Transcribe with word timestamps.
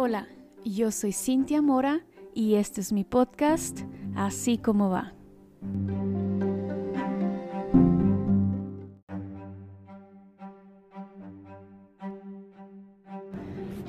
Hola, 0.00 0.28
yo 0.64 0.92
soy 0.92 1.10
Cintia 1.10 1.60
Mora 1.60 2.06
y 2.32 2.54
este 2.54 2.80
es 2.80 2.92
mi 2.92 3.02
podcast, 3.02 3.80
Así 4.14 4.56
como 4.56 4.90
va. 4.90 5.12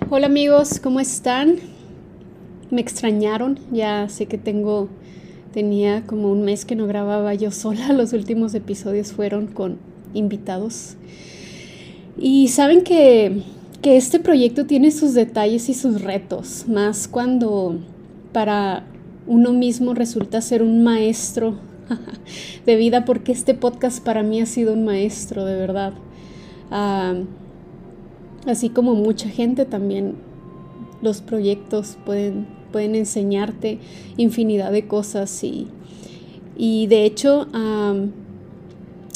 Hola 0.10 0.26
amigos, 0.26 0.80
¿cómo 0.80 1.00
están? 1.00 1.58
Me 2.72 2.82
extrañaron, 2.82 3.60
ya 3.72 4.10
sé 4.10 4.26
que 4.26 4.40
tengo, 4.40 4.90
tenía 5.54 6.08
como 6.08 6.32
un 6.32 6.42
mes 6.42 6.66
que 6.66 6.76
no 6.76 6.88
grababa 6.88 7.36
yo 7.36 7.52
sola, 7.52 7.94
los 7.94 8.14
últimos 8.14 8.56
episodios 8.56 9.12
fueron 9.12 9.46
con 9.46 9.78
invitados. 10.16 10.98
Y 12.18 12.48
saben 12.48 12.84
que 12.84 13.44
que 13.82 13.96
este 13.96 14.20
proyecto 14.20 14.66
tiene 14.66 14.92
sus 14.92 15.14
detalles 15.14 15.70
y 15.70 15.74
sus 15.74 16.02
retos, 16.02 16.66
más 16.68 17.08
cuando 17.08 17.80
para 18.34 18.86
uno 19.26 19.54
mismo 19.54 19.94
resulta 19.94 20.42
ser 20.42 20.64
un 20.64 20.84
maestro 20.84 21.56
de 22.66 22.76
vida, 22.76 23.06
porque 23.06 23.32
este 23.32 23.54
podcast 23.54 24.04
para 24.04 24.22
mí 24.22 24.42
ha 24.42 24.46
sido 24.46 24.74
un 24.74 24.84
maestro, 24.84 25.46
de 25.46 25.56
verdad. 25.56 25.94
Ah, 26.72 27.14
así 28.46 28.70
como 28.70 28.96
mucha 28.96 29.30
gente 29.30 29.66
también, 29.66 30.16
los 31.02 31.22
proyectos 31.22 31.98
pueden, 32.06 32.48
pueden 32.74 32.96
enseñarte 32.96 33.80
infinidad 34.18 34.72
de 34.74 34.88
cosas 34.88 35.42
y, 35.44 35.68
y 36.58 36.88
de 36.88 37.06
hecho, 37.06 37.48
ah, 37.54 37.96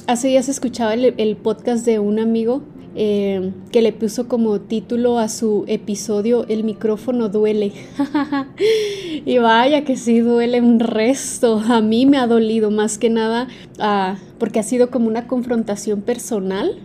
hace 0.07 0.29
días 0.29 0.47
escuchaba 0.47 0.93
el 0.93 1.35
podcast 1.35 1.85
de 1.85 1.99
un 1.99 2.19
amigo 2.19 2.61
eh, 2.95 3.51
que 3.71 3.81
le 3.81 3.91
puso 3.91 4.27
como 4.27 4.61
título 4.61 5.17
a 5.17 5.27
su 5.27 5.65
episodio 5.67 6.45
El 6.47 6.63
micrófono 6.63 7.29
duele. 7.29 7.71
y 9.25 9.37
vaya 9.39 9.83
que 9.83 9.95
sí 9.95 10.19
duele 10.19 10.61
un 10.61 10.79
resto. 10.79 11.59
A 11.59 11.81
mí 11.81 12.05
me 12.05 12.17
ha 12.17 12.27
dolido 12.27 12.69
más 12.71 12.97
que 12.97 13.09
nada 13.09 13.47
ah, 13.79 14.17
porque 14.37 14.59
ha 14.59 14.63
sido 14.63 14.91
como 14.91 15.07
una 15.07 15.27
confrontación 15.27 16.01
personal. 16.01 16.79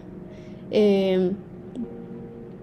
Eh, 0.70 1.32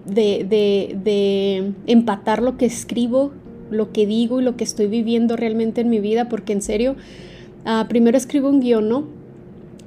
de, 0.06 1.72
empatar 1.86 2.42
lo 2.42 2.56
que 2.56 2.66
escribo, 2.66 3.32
lo 3.70 3.92
que 3.92 4.06
digo 4.06 4.40
y 4.40 4.44
lo 4.44 4.56
que 4.56 4.64
estoy 4.64 4.86
viviendo 4.86 5.36
realmente 5.36 5.80
en 5.80 5.90
mi 5.90 6.00
vida, 6.00 6.28
porque 6.28 6.52
en 6.52 6.62
serio, 6.62 6.96
ah, 7.64 7.86
primero 7.88 8.16
escribo 8.16 8.48
un 8.48 8.60
guion, 8.60 8.88
¿no? 8.88 9.15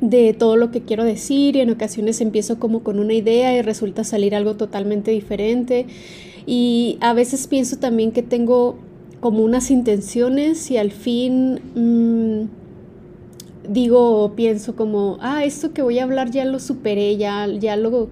De 0.02 0.33
todo 0.33 0.55
lo 0.55 0.72
que 0.72 0.81
quiero 0.81 1.03
decir 1.03 1.55
y 1.55 1.61
en 1.61 1.69
ocasiones 1.69 2.22
empiezo 2.22 2.59
como 2.59 2.83
con 2.83 3.00
una 3.00 3.14
idea 3.14 3.55
y 3.55 3.61
resulta 3.61 4.03
salir 4.03 4.33
algo 4.33 4.55
totalmente 4.55 5.11
diferente 5.11 5.88
y 6.45 6.97
a 7.02 7.14
veces 7.14 7.47
pienso 7.47 7.78
también 7.78 8.11
que 8.11 8.23
tengo 8.23 8.77
como 9.20 9.44
unas 9.44 9.72
intenciones 9.72 10.72
y 10.72 10.77
al 10.77 10.92
fin 10.92 11.59
mm, 11.75 12.59
digo 13.70 14.23
o 14.23 14.36
pienso 14.36 14.75
como, 14.75 15.17
ah, 15.22 15.44
esto 15.45 15.73
que 15.73 15.81
voy 15.81 16.00
a 16.00 16.03
hablar 16.03 16.31
ya 16.31 16.45
lo 16.45 16.59
superé, 16.59 17.17
ya, 17.17 17.47
ya, 17.47 17.75
lo, 17.75 18.09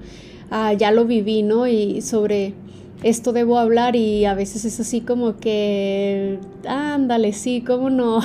ah, 0.51 0.73
ya 0.73 0.91
lo 0.91 1.05
viví, 1.05 1.41
¿no? 1.41 1.67
Y 1.67 2.01
sobre 2.01 2.53
esto 3.03 3.31
debo 3.31 3.59
hablar 3.59 3.95
y 3.95 4.25
a 4.25 4.33
veces 4.33 4.65
es 4.65 4.79
así 4.79 5.01
como 5.01 5.37
que, 5.37 6.39
ándale, 6.67 7.33
sí, 7.33 7.63
cómo 7.65 7.89
no. 7.89 8.21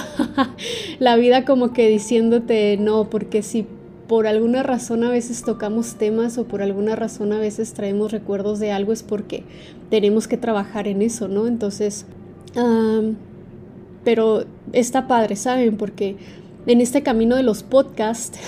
la 0.98 1.17
vida 1.17 1.45
como 1.45 1.73
que 1.73 1.89
diciéndote 1.89 2.77
no, 2.78 3.11
porque 3.11 3.43
si 3.43 3.67
por 4.09 4.27
alguna 4.27 4.62
razón 4.62 5.05
a 5.05 5.11
veces 5.11 5.43
tocamos 5.43 5.95
temas 5.97 6.37
o 6.39 6.45
por 6.45 6.62
alguna 6.62 6.97
razón 6.97 7.33
a 7.33 7.39
veces 7.39 7.73
traemos 7.73 8.12
recuerdos 8.12 8.59
de 8.59 8.70
algo 8.70 8.93
es 8.93 9.03
porque 9.03 9.45
tenemos 9.91 10.28
que 10.28 10.37
trabajar 10.37 10.89
en 10.89 11.03
eso, 11.03 11.28
¿no? 11.28 11.47
Entonces, 11.47 12.06
pero 14.05 14.44
está 14.72 15.06
padre, 15.06 15.37
¿saben? 15.37 15.77
Porque 15.77 16.16
en 16.66 16.81
este 16.81 17.03
camino 17.03 17.37
de 17.37 17.43
los 17.43 17.62
podcasts, 17.62 18.39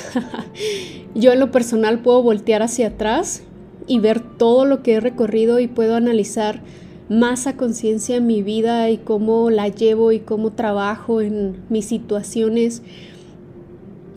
yo 1.14 1.32
en 1.32 1.40
lo 1.40 1.50
personal 1.50 2.00
puedo 2.00 2.22
voltear 2.22 2.62
hacia 2.62 2.88
atrás 2.88 3.42
y 3.86 3.98
ver 3.98 4.20
todo 4.20 4.64
lo 4.64 4.82
que 4.82 4.94
he 4.94 5.00
recorrido 5.00 5.60
y 5.60 5.66
puedo 5.66 5.96
analizar 5.96 6.60
más 7.08 7.46
a 7.46 7.56
conciencia 7.56 8.20
mi 8.20 8.42
vida 8.42 8.88
y 8.90 8.98
cómo 8.98 9.50
la 9.50 9.68
llevo 9.68 10.12
y 10.12 10.20
cómo 10.20 10.52
trabajo 10.52 11.20
en 11.20 11.56
mis 11.68 11.86
situaciones 11.86 12.82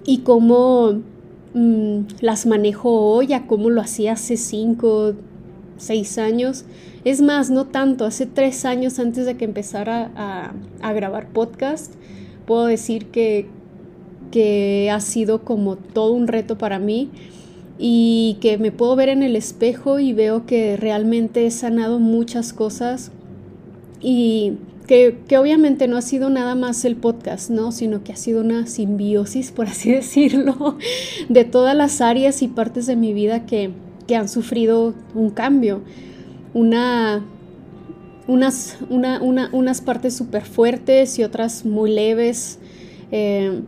y 0.06 0.19
cómo 0.19 1.01
mm, 1.53 2.00
las 2.22 2.45
manejo 2.45 2.89
hoy 2.89 3.33
a 3.33 3.45
cómo 3.45 3.69
lo 3.69 3.81
hacía 3.81 4.13
hace 4.13 4.38
cinco, 4.38 5.13
seis 5.77 6.17
años. 6.17 6.63
Es 7.03 7.22
más, 7.22 7.50
no 7.50 7.66
tanto, 7.66 8.06
hace 8.06 8.25
tres 8.25 8.63
años 8.63 9.00
antes 9.00 9.25
de 9.25 9.35
que 9.35 9.45
empezara 9.45 10.11
a, 10.16 10.53
a 10.81 10.94
grabar 10.94 11.27
podcast, 11.29 11.94
puedo 12.45 12.66
decir 12.66 13.07
que, 13.07 13.47
que 14.31 14.89
ha 14.91 15.01
sido 15.01 15.44
como 15.44 15.75
todo 15.75 16.13
un 16.13 16.27
reto 16.27 16.57
para 16.57 16.79
mí 16.79 17.09
y 17.79 18.38
que 18.41 18.57
me 18.57 18.71
puedo 18.71 18.95
ver 18.95 19.09
en 19.09 19.23
el 19.23 19.35
espejo 19.35 19.99
y 19.99 20.13
veo 20.13 20.45
que 20.45 20.77
realmente 20.77 21.45
he 21.45 21.51
sanado 21.51 21.99
muchas 21.99 22.53
cosas 22.53 23.11
y 24.01 24.53
que, 24.88 25.38
obviamente 25.38 25.88
no 25.88 25.97
ha 25.97 26.01
sido 26.01 26.29
nada 26.29 26.55
más 26.55 26.85
el 26.85 26.95
podcast, 26.95 27.49
¿no? 27.49 27.71
Sino 27.71 28.03
que 28.03 28.13
ha 28.13 28.15
sido 28.15 28.41
una 28.41 28.65
simbiosis, 28.67 29.51
por 29.51 29.67
así 29.67 29.91
decirlo, 29.93 30.77
de 31.29 31.43
todas 31.43 31.75
las 31.75 32.01
áreas 32.01 32.41
y 32.41 32.47
partes 32.47 32.88
de 32.88 32.95
mi 32.95 33.13
vida 33.13 33.45
que, 33.45 33.71
han 34.15 34.29
sufrido 34.29 34.94
un 35.13 35.31
cambio, 35.31 35.81
una, 36.53 37.25
unas, 38.25 38.77
unas 38.89 39.81
partes 39.81 40.15
súper 40.15 40.45
fuertes 40.45 41.19
y 41.19 41.23
otras 41.23 41.65
muy 41.65 41.91
leves. 41.91 42.57
Eh, 43.11 43.63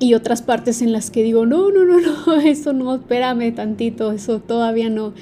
y 0.00 0.14
otras 0.14 0.40
partes 0.40 0.80
en 0.80 0.92
las 0.92 1.10
que 1.10 1.22
digo, 1.22 1.44
no, 1.44 1.70
no, 1.70 1.84
no, 1.84 2.00
no, 2.00 2.40
eso 2.40 2.72
no, 2.72 2.96
espérame 2.96 3.54
tantito, 3.54 4.10
eso 4.10 4.40
todavía 4.40 4.88
no. 4.88 5.12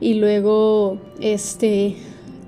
Y 0.00 0.14
luego, 0.14 0.98
este, 1.20 1.96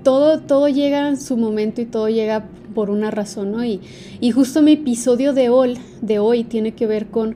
todo, 0.01 0.39
todo 0.39 0.69
llega 0.69 1.09
en 1.09 1.19
su 1.19 1.35
momento 1.35 1.81
y 1.81 1.85
todo 1.85 2.07
llega 2.07 2.47
por 2.73 2.89
una 2.89 3.11
razón, 3.11 3.51
¿no? 3.51 3.65
Y, 3.65 3.81
y 4.21 4.31
justo 4.31 4.61
mi 4.61 4.71
episodio 4.71 5.33
de 5.33 5.49
hoy, 5.49 5.77
de 6.01 6.19
hoy 6.19 6.45
tiene 6.45 6.71
que 6.71 6.87
ver 6.87 7.07
con, 7.07 7.35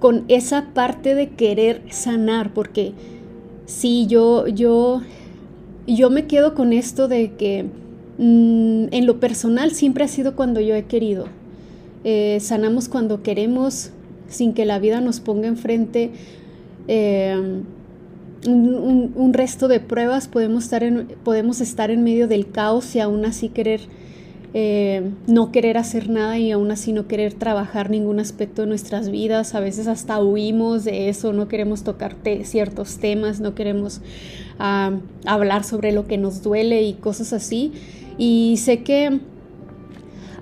con 0.00 0.24
esa 0.28 0.70
parte 0.72 1.14
de 1.14 1.28
querer 1.28 1.82
sanar, 1.90 2.54
porque 2.54 2.94
sí, 3.66 4.06
yo, 4.06 4.46
yo, 4.46 5.02
yo 5.86 6.08
me 6.08 6.26
quedo 6.26 6.54
con 6.54 6.72
esto 6.72 7.08
de 7.08 7.32
que 7.32 7.66
mm, 8.16 8.86
en 8.90 9.06
lo 9.06 9.20
personal 9.20 9.72
siempre 9.72 10.04
ha 10.04 10.08
sido 10.08 10.34
cuando 10.34 10.60
yo 10.60 10.74
he 10.74 10.86
querido 10.86 11.26
eh, 12.04 12.38
sanamos 12.40 12.88
cuando 12.88 13.22
queremos, 13.22 13.90
sin 14.28 14.54
que 14.54 14.64
la 14.64 14.78
vida 14.78 15.00
nos 15.00 15.20
ponga 15.20 15.48
enfrente 15.48 16.10
eh, 16.88 17.62
un, 18.46 19.32
resto 19.32 19.68
de 19.68 19.80
pruebas, 19.80 20.28
podemos 20.28 20.64
estar, 20.64 20.82
en, 20.82 21.08
podemos 21.24 21.60
estar 21.60 21.90
en 21.90 22.02
medio 22.02 22.26
del 22.28 22.50
caos 22.50 22.94
y 22.96 23.00
aún 23.00 23.24
así 23.24 23.48
querer, 23.48 23.82
eh, 24.54 25.10
no 25.26 25.52
querer 25.52 25.78
hacer 25.78 26.10
nada 26.10 26.38
y 26.38 26.50
aún 26.50 26.70
así 26.70 26.92
no 26.92 27.06
querer 27.06 27.34
trabajar 27.34 27.88
ningún 27.90 28.18
aspecto 28.18 28.62
de 28.62 28.68
nuestras 28.68 29.10
vidas. 29.10 29.54
A 29.54 29.60
veces 29.60 29.86
hasta 29.86 30.20
huimos 30.22 30.84
de 30.84 31.08
eso, 31.08 31.32
no 31.32 31.48
queremos 31.48 31.84
tocar 31.84 32.16
ciertos 32.42 32.98
temas, 32.98 33.40
no 33.40 33.54
queremos 33.54 34.00
ah, 34.58 34.98
hablar 35.24 35.64
sobre 35.64 35.92
lo 35.92 36.06
que 36.06 36.18
nos 36.18 36.42
duele 36.42 36.82
y 36.82 36.94
cosas 36.94 37.32
así. 37.32 37.72
Y 38.18 38.56
sé 38.58 38.82
que 38.82 39.20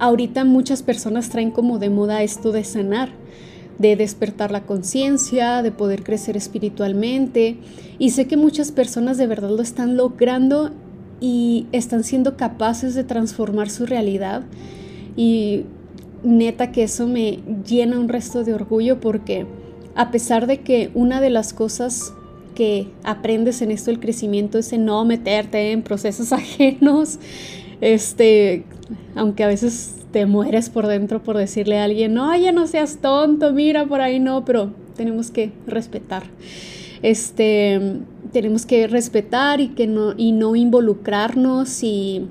Ahorita 0.01 0.45
muchas 0.45 0.83
personas 0.83 1.29
traen 1.29 1.51
como 1.51 1.79
de 1.79 1.91
moda 1.91 2.23
esto 2.23 2.53
de 2.53 2.65
sanar, 2.65 3.11
de 3.79 3.97
despertar 3.97 4.51
la 4.51 4.65
conciencia, 4.65 5.63
de 5.63 5.73
poder 5.73 6.03
crecer 6.03 6.39
espiritualmente. 6.39 7.59
Y 7.99 8.11
sé 8.11 8.27
que 8.27 8.39
muchas 8.39 8.73
personas 8.73 9.19
de 9.19 9.27
verdad 9.27 9.51
lo 9.51 9.61
están 9.61 9.99
logrando 9.99 10.71
y 11.21 11.67
están 11.73 12.03
siendo 12.03 12.39
capaces 12.39 12.95
de 12.95 13.05
transformar 13.05 13.69
su 13.69 13.85
realidad. 13.85 14.43
Y 15.17 15.67
neta 16.23 16.73
que 16.73 16.85
eso 16.85 17.07
me 17.07 17.41
llena 17.67 18.01
un 18.01 18.09
resto 18.09 18.43
de 18.43 18.55
orgullo 18.55 19.01
porque 19.01 19.47
a 19.95 20.11
pesar 20.11 20.47
de 20.47 20.61
que 20.61 20.91
una 20.95 21.21
de 21.21 21.29
las 21.29 21.53
cosas 21.53 22.15
que 22.55 22.89
aprendes 23.05 23.63
en 23.63 23.71
esto 23.71 23.91
del 23.91 24.01
crecimiento 24.01 24.59
es 24.59 24.73
no 24.79 25.05
meterte 25.05 25.73
en 25.73 25.83
procesos 25.83 26.33
ajenos, 26.35 27.19
este, 27.81 28.65
aunque 29.15 29.45
a 29.45 29.49
veces 29.49 29.97
te 30.13 30.27
mueres 30.27 30.71
por 30.71 30.87
dentro 30.87 31.23
por 31.23 31.37
decirle 31.37 31.79
a 31.79 31.85
alguien, 31.85 32.15
no, 32.15 32.37
ya 32.37 32.53
no 32.53 32.67
seas 32.67 32.99
tonto, 32.99 33.53
mira 33.53 33.87
por 33.87 34.01
ahí 34.01 34.19
no, 34.19 34.45
pero 34.45 34.73
tenemos 34.97 35.31
que 35.31 35.53
respetar. 35.67 36.25
Este, 37.03 37.81
tenemos 38.33 38.67
que 38.67 38.87
respetar 38.87 39.61
y, 39.61 39.69
que 39.69 39.87
no, 39.87 40.15
y 40.17 40.33
no 40.33 40.57
involucrarnos 40.57 41.83
y, 41.83 42.27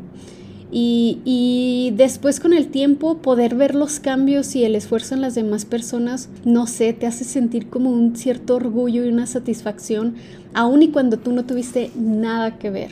y, 0.71 1.19
y, 1.25 1.93
después 1.95 2.39
con 2.39 2.53
el 2.53 2.67
tiempo 2.67 3.17
poder 3.17 3.55
ver 3.55 3.73
los 3.73 3.99
cambios 3.99 4.55
y 4.55 4.65
el 4.65 4.75
esfuerzo 4.75 5.15
en 5.15 5.21
las 5.21 5.33
demás 5.33 5.65
personas, 5.65 6.29
no 6.45 6.67
sé, 6.67 6.93
te 6.93 7.07
hace 7.07 7.23
sentir 7.23 7.69
como 7.69 7.89
un 7.89 8.15
cierto 8.15 8.55
orgullo 8.55 9.03
y 9.03 9.09
una 9.09 9.25
satisfacción, 9.25 10.15
aun 10.53 10.83
y 10.83 10.89
cuando 10.89 11.17
tú 11.17 11.31
no 11.31 11.45
tuviste 11.45 11.89
nada 11.95 12.59
que 12.59 12.69
ver. 12.69 12.91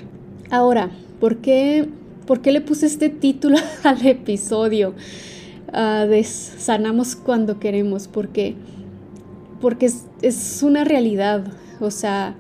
Ahora, 0.49 0.89
¿Por 1.19 1.37
qué, 1.37 1.89
¿Por 2.27 2.41
qué 2.41 2.51
le 2.51 2.59
puse 2.59 2.85
este 2.85 3.09
título 3.09 3.57
al 3.83 4.05
episodio? 4.05 4.93
Uh, 5.69 6.07
de 6.07 6.23
sanamos 6.25 7.15
cuando 7.15 7.57
queremos, 7.57 8.09
porque, 8.09 8.55
porque 9.61 9.85
es, 9.85 10.05
es, 10.21 10.61
una 10.61 10.83
realidad. 10.83 11.45
O 11.79 11.89
sea, 11.89 12.35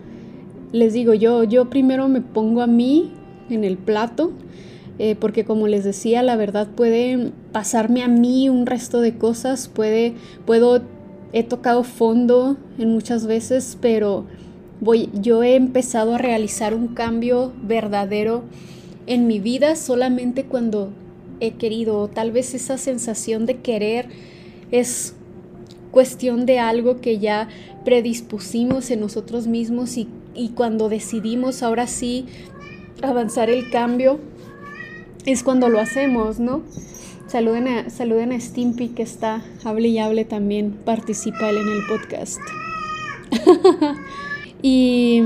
les 0.73 0.91
digo, 0.93 1.13
yo, 1.13 1.45
yo 1.45 1.69
primero 1.69 2.09
me 2.09 2.19
pongo 2.19 2.61
a 2.61 2.67
mí 2.67 3.13
en 3.49 3.63
el 3.63 3.77
plato, 3.77 4.33
eh, 4.99 5.15
porque 5.15 5.45
como 5.45 5.67
les 5.67 5.85
decía, 5.85 6.21
la 6.21 6.35
verdad 6.35 6.67
puede 6.67 7.31
pasarme 7.53 8.03
a 8.03 8.09
mí 8.09 8.49
un 8.49 8.65
resto 8.65 8.99
de 8.99 9.17
cosas, 9.17 9.69
puede, 9.69 10.15
puedo, 10.45 10.81
he 11.31 11.43
tocado 11.43 11.83
fondo 11.83 12.57
en 12.77 12.89
muchas 12.91 13.25
veces, 13.25 13.77
pero 13.79 14.25
voy, 14.81 15.09
yo 15.13 15.43
he 15.43 15.55
empezado 15.55 16.15
a 16.15 16.17
realizar 16.17 16.73
un 16.73 16.89
cambio 16.89 17.53
verdadero 17.61 18.43
en 19.07 19.25
mi 19.25 19.39
vida 19.39 19.75
solamente 19.75 20.43
cuando 20.43 20.91
he 21.39 21.51
querido, 21.51 22.07
tal 22.07 22.31
vez 22.31 22.53
esa 22.53 22.77
sensación 22.77 23.45
de 23.45 23.57
querer 23.57 24.09
es 24.71 25.13
cuestión 25.91 26.45
de 26.45 26.59
algo 26.59 26.99
que 26.99 27.19
ya 27.19 27.47
predispusimos 27.85 28.91
en 28.91 28.99
nosotros 28.99 29.47
mismos 29.47 29.97
y, 29.97 30.09
y 30.35 30.49
cuando 30.49 30.89
decidimos 30.89 31.63
ahora 31.63 31.87
sí 31.87 32.25
avanzar 33.01 33.49
el 33.49 33.69
cambio, 33.69 34.19
es 35.25 35.43
cuando 35.43 35.69
lo 35.69 35.79
hacemos, 35.79 36.39
¿no? 36.39 36.63
Saluden 37.27 37.67
a, 37.67 37.89
saluden 37.89 38.31
a 38.31 38.39
Stimpy 38.39 38.89
que 38.89 39.03
está, 39.03 39.43
hable 39.63 39.89
y 39.89 39.99
hable 39.99 40.25
también, 40.25 40.71
participa 40.71 41.49
en 41.49 41.67
el 41.67 41.85
podcast. 41.87 42.39
y 44.61 45.21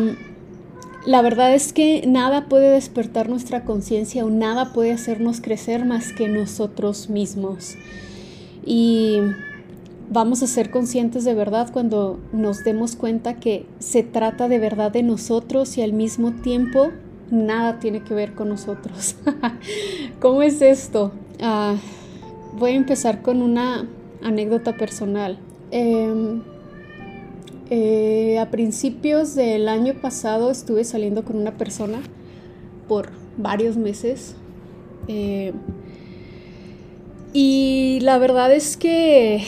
la 1.06 1.22
verdad 1.22 1.54
es 1.54 1.74
que 1.74 2.04
nada 2.08 2.46
puede 2.48 2.70
despertar 2.70 3.30
nuestra 3.30 3.64
conciencia 3.66 4.26
o 4.26 4.30
nada 4.30 4.74
puede 4.74 4.92
hacernos 4.92 5.42
crecer 5.42 5.86
más 5.86 6.14
que 6.14 6.28
nosotros 6.28 7.10
mismos. 7.10 7.76
Y 8.66 9.20
vamos 10.12 10.44
a 10.44 10.48
ser 10.48 10.70
conscientes 10.70 11.24
de 11.24 11.34
verdad 11.34 11.72
cuando 11.72 12.20
nos 12.32 12.64
demos 12.64 12.96
cuenta 12.96 13.40
que 13.40 13.66
se 13.80 14.04
trata 14.04 14.48
de 14.48 14.60
verdad 14.60 14.92
de 14.92 15.04
nosotros 15.04 15.78
y 15.78 15.82
al 15.82 15.94
mismo 15.94 16.34
tiempo 16.34 16.92
nada 17.32 17.80
tiene 17.80 18.04
que 18.04 18.14
ver 18.14 18.34
con 18.34 18.50
nosotros. 18.50 19.16
¿Cómo 20.20 20.44
es 20.44 20.62
esto? 20.62 21.14
Ah, 21.42 21.76
voy 22.60 22.72
a 22.72 22.76
empezar 22.76 23.22
con 23.22 23.42
una 23.42 23.88
anécdota 24.22 24.78
personal. 24.78 25.40
Em, 25.72 26.42
eh, 27.70 28.11
a 28.42 28.50
principios 28.50 29.36
del 29.36 29.68
año 29.68 29.94
pasado 30.02 30.52
estuve 30.52 30.84
saliendo 30.84 31.24
con 31.24 31.38
una 31.38 31.58
persona 31.58 32.02
por 32.88 33.10
varios 33.38 33.78
meses. 33.78 34.36
Eh, 35.08 35.54
y 37.34 38.00
la 38.02 38.18
verdad 38.18 38.54
es 38.54 38.76
que 38.76 39.44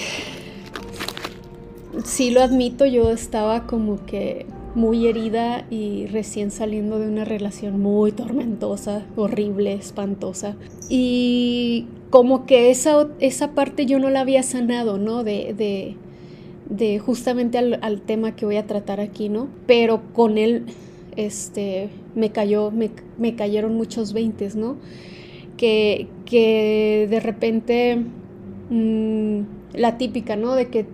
sí 2.05 2.31
lo 2.31 2.41
admito, 2.41 2.85
yo 2.85 3.11
estaba 3.11 3.67
como 3.67 4.05
que 4.05 4.45
muy 4.75 5.07
herida 5.07 5.65
y 5.69 6.07
recién 6.07 6.49
saliendo 6.49 6.97
de 6.99 7.07
una 7.07 7.25
relación 7.25 7.79
muy 7.79 8.11
tormentosa, 8.11 9.05
horrible, 9.15 9.73
espantosa. 9.73 10.55
Y 10.89 11.87
como 12.09 12.45
que 12.45 12.71
esa, 12.71 13.07
esa 13.19 13.51
parte 13.51 13.85
yo 13.85 13.99
no 13.99 14.09
la 14.09 14.21
había 14.21 14.43
sanado, 14.43 14.97
¿no? 14.97 15.23
De, 15.23 15.53
de, 15.53 15.95
de 16.75 16.99
justamente 16.99 17.57
al, 17.57 18.01
tema 18.01 18.35
que 18.35 18.45
voy 18.45 18.57
a 18.57 18.67
tratar 18.67 18.99
aquí, 18.99 19.29
¿no? 19.29 19.47
Pero 19.67 20.01
con 20.13 20.37
él, 20.37 20.65
este, 21.15 21.89
me 22.15 22.31
cayó, 22.31 22.71
me, 22.71 23.35
cayeron 23.35 23.75
muchos 23.75 24.13
veintes, 24.13 24.55
¿no? 24.55 24.77
Que, 25.57 26.07
que 26.25 27.07
de 27.09 27.19
repente, 27.19 27.97
mm, 28.69 29.39
la 29.73 29.97
típica, 29.97 30.35
¿no? 30.35 30.55
De 30.55 30.67
que 30.67 30.85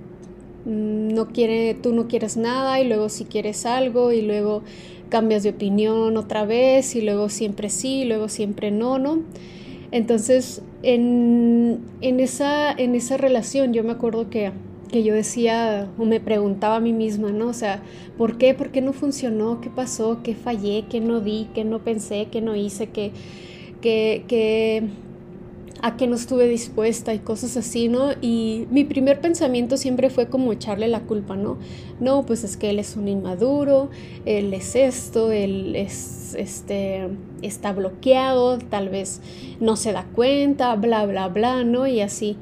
Mm, 0.65 1.13
no 1.13 1.27
quiere, 1.29 1.73
tú 1.73 1.93
no 1.93 2.07
quieres 2.07 2.37
nada 2.37 2.79
y 2.79 2.87
luego 2.87 3.09
si 3.09 3.25
quieres 3.25 3.65
algo 3.65 4.11
y 4.11 4.21
luego 4.21 4.61
cambias 5.09 5.43
de 5.43 5.49
opinión 5.51 6.17
otra 6.17 6.45
vez 6.45 6.95
y 6.95 7.01
luego 7.01 7.29
siempre 7.29 7.69
sí 7.69 8.01
y 8.01 8.05
luego 8.05 8.29
siempre 8.29 8.69
no, 8.69 8.99
¿no? 8.99 9.23
Entonces, 9.91 10.61
en, 10.83 11.81
esa, 12.01 12.71
en 12.71 12.93
esa 12.95 13.17
relación 13.17 13.73
yo 13.73 13.83
me 13.83 13.91
acuerdo 13.91 14.29
que, 14.29 14.51
que 14.91 15.03
yo 15.03 15.13
decía 15.13 15.87
o 15.97 16.05
me 16.05 16.19
preguntaba 16.19 16.77
a 16.77 16.79
mí 16.79 16.93
misma, 16.93 17.31
¿no? 17.31 17.47
O 17.47 17.53
sea, 17.53 17.81
¿por 18.17 18.37
qué? 18.37 18.53
¿Por 18.53 18.71
qué 18.71 18.81
no 18.81 18.93
funcionó? 18.93 19.61
¿Qué 19.61 19.69
pasó? 19.69 20.19
¿Qué 20.23 20.35
fallé? 20.35 20.85
¿Qué 20.89 20.99
no 20.99 21.21
di? 21.21 21.47
¿Qué 21.53 21.63
no 21.63 21.79
pensé? 21.79 22.27
¿Qué 22.31 22.41
no 22.41 22.55
hice? 22.55 22.89
¿Qué, 22.89 23.11
qué, 23.81 24.25
qué 24.27 24.83
a 25.81 25.95
que 25.95 26.07
no 26.07 26.15
estuve 26.15 26.47
dispuesta 26.47 27.13
y 27.13 27.19
cosas 27.19 27.55
así, 27.57 27.87
¿no? 27.87 28.11
Y 28.21 28.67
mi 28.69 28.83
primer 28.83 29.21
pensamiento 29.21 29.77
siempre 29.77 30.09
fue 30.09 30.27
como 30.27 30.51
echarle 30.51 30.87
la 30.87 31.01
culpa, 31.01 31.35
¿no? 31.35 31.57
No, 31.99 32.25
pues 32.25 32.43
es 32.43 32.57
que 32.57 32.69
él 32.69 32.79
es 32.79 32.95
un 32.95 33.07
inmaduro, 33.07 33.89
él 34.25 34.53
es 34.53 34.75
esto, 34.75 35.31
él 35.31 35.75
es, 35.75 36.35
este, 36.37 37.07
está 37.41 37.71
bloqueado, 37.71 38.57
tal 38.57 38.89
vez 38.89 39.21
no 39.59 39.75
se 39.75 39.93
da 39.93 40.03
cuenta, 40.03 40.75
bla, 40.75 41.05
bla, 41.05 41.27
bla, 41.29 41.63
¿no? 41.63 41.87
Y 41.87 42.01
así. 42.01 42.37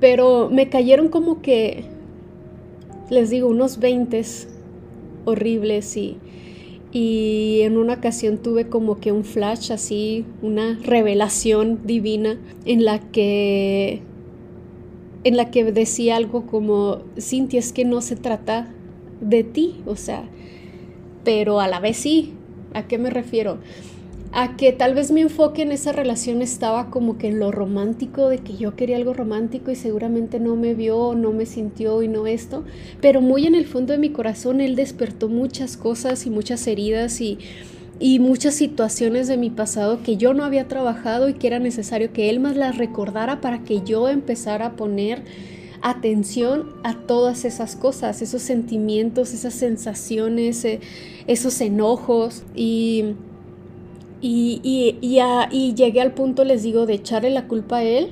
Pero 0.00 0.48
me 0.50 0.68
cayeron 0.68 1.08
como 1.08 1.42
que, 1.42 1.84
les 3.10 3.30
digo, 3.30 3.48
unos 3.48 3.78
20 3.78 4.22
horribles 5.24 5.96
y 5.96 6.18
y 6.90 7.60
en 7.62 7.76
una 7.76 7.94
ocasión 7.94 8.38
tuve 8.38 8.68
como 8.68 8.98
que 8.98 9.12
un 9.12 9.24
flash 9.24 9.72
así, 9.72 10.24
una 10.40 10.78
revelación 10.82 11.80
divina 11.84 12.38
en 12.64 12.84
la 12.84 12.98
que 12.98 14.00
en 15.24 15.36
la 15.36 15.50
que 15.50 15.64
decía 15.64 16.16
algo 16.16 16.46
como 16.46 17.02
Cintia 17.20 17.58
es 17.58 17.72
que 17.72 17.84
no 17.84 18.00
se 18.00 18.16
trata 18.16 18.72
de 19.20 19.44
ti, 19.44 19.82
o 19.84 19.96
sea, 19.96 20.24
pero 21.24 21.60
a 21.60 21.68
la 21.68 21.80
vez 21.80 21.96
sí. 21.98 22.34
¿A 22.74 22.86
qué 22.86 22.98
me 22.98 23.10
refiero? 23.10 23.58
A 24.32 24.56
que 24.56 24.72
tal 24.72 24.94
vez 24.94 25.10
mi 25.10 25.22
enfoque 25.22 25.62
en 25.62 25.72
esa 25.72 25.92
relación 25.92 26.42
estaba 26.42 26.90
como 26.90 27.16
que 27.16 27.28
en 27.28 27.38
lo 27.38 27.50
romántico, 27.50 28.28
de 28.28 28.38
que 28.38 28.56
yo 28.56 28.76
quería 28.76 28.96
algo 28.96 29.14
romántico 29.14 29.70
y 29.70 29.76
seguramente 29.76 30.38
no 30.38 30.54
me 30.54 30.74
vio, 30.74 31.14
no 31.14 31.32
me 31.32 31.46
sintió 31.46 32.02
y 32.02 32.08
no 32.08 32.26
esto, 32.26 32.64
pero 33.00 33.20
muy 33.20 33.46
en 33.46 33.54
el 33.54 33.66
fondo 33.66 33.92
de 33.92 33.98
mi 33.98 34.10
corazón 34.10 34.60
él 34.60 34.76
despertó 34.76 35.28
muchas 35.28 35.76
cosas 35.76 36.26
y 36.26 36.30
muchas 36.30 36.66
heridas 36.66 37.20
y, 37.20 37.38
y 38.00 38.18
muchas 38.18 38.54
situaciones 38.54 39.28
de 39.28 39.38
mi 39.38 39.50
pasado 39.50 40.02
que 40.02 40.16
yo 40.16 40.34
no 40.34 40.44
había 40.44 40.68
trabajado 40.68 41.28
y 41.28 41.34
que 41.34 41.46
era 41.46 41.58
necesario 41.58 42.12
que 42.12 42.28
él 42.28 42.38
más 42.38 42.56
las 42.56 42.76
recordara 42.76 43.40
para 43.40 43.64
que 43.64 43.80
yo 43.80 44.08
empezara 44.08 44.66
a 44.66 44.76
poner 44.76 45.22
atención 45.80 46.74
a 46.82 46.94
todas 46.94 47.44
esas 47.44 47.76
cosas, 47.76 48.20
esos 48.20 48.42
sentimientos, 48.42 49.32
esas 49.32 49.54
sensaciones, 49.54 50.64
eh, 50.64 50.80
esos 51.26 51.60
enojos. 51.60 52.42
Y 52.54 53.14
y, 54.20 54.96
y, 55.00 55.74
llegué 55.74 56.00
al 56.00 56.12
punto, 56.12 56.44
les 56.44 56.62
digo, 56.62 56.86
de 56.86 56.94
echarle 56.94 57.30
la 57.30 57.46
culpa 57.46 57.78
a 57.78 57.82
él 57.84 58.08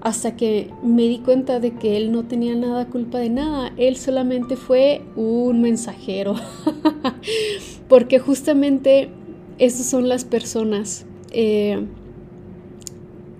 hasta 0.00 0.34
que 0.34 0.70
me 0.82 1.02
di 1.02 1.18
cuenta 1.18 1.60
de 1.60 1.72
que 1.74 1.98
él 1.98 2.10
no 2.10 2.24
tenía 2.24 2.54
nada 2.54 2.86
culpa 2.86 3.18
de 3.18 3.28
nada, 3.28 3.72
él 3.76 3.96
solamente 3.96 4.56
fue 4.56 5.02
un 5.14 5.60
mensajero, 5.60 6.36
porque 7.88 8.18
justamente 8.18 9.10
esas 9.58 9.84
son 9.86 10.08
las 10.08 10.24
personas. 10.24 11.04
Eh, 11.32 11.86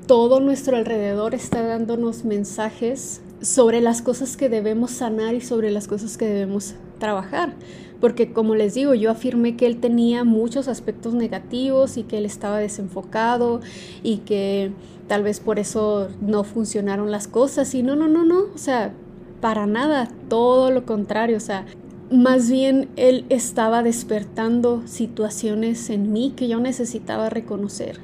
todo 0.06 0.40
nuestro 0.40 0.76
alrededor 0.76 1.34
está 1.34 1.62
dándonos 1.62 2.24
mensajes 2.24 3.22
sobre 3.40 3.80
las 3.80 4.02
cosas 4.02 4.36
que 4.36 4.50
debemos 4.50 4.90
sanar 4.90 5.34
y 5.34 5.40
sobre 5.40 5.70
las 5.70 5.88
cosas 5.88 6.18
que 6.18 6.26
debemos 6.26 6.74
trabajar 6.98 7.54
porque 8.00 8.32
como 8.32 8.54
les 8.54 8.74
digo, 8.74 8.94
yo 8.94 9.10
afirmé 9.10 9.56
que 9.56 9.66
él 9.66 9.78
tenía 9.78 10.24
muchos 10.24 10.68
aspectos 10.68 11.14
negativos 11.14 11.96
y 11.96 12.02
que 12.04 12.18
él 12.18 12.24
estaba 12.24 12.58
desenfocado 12.58 13.60
y 14.02 14.18
que 14.18 14.72
tal 15.06 15.22
vez 15.22 15.40
por 15.40 15.58
eso 15.58 16.08
no 16.20 16.44
funcionaron 16.44 17.10
las 17.10 17.28
cosas 17.28 17.74
y 17.74 17.82
no, 17.82 17.96
no, 17.96 18.08
no, 18.08 18.24
no, 18.24 18.44
o 18.54 18.58
sea, 18.58 18.92
para 19.40 19.66
nada, 19.66 20.08
todo 20.28 20.70
lo 20.70 20.86
contrario, 20.86 21.36
o 21.36 21.40
sea, 21.40 21.66
más 22.10 22.50
bien 22.50 22.88
él 22.96 23.24
estaba 23.28 23.82
despertando 23.82 24.82
situaciones 24.86 25.90
en 25.90 26.12
mí 26.12 26.32
que 26.34 26.48
yo 26.48 26.58
necesitaba 26.58 27.30
reconocer 27.30 28.00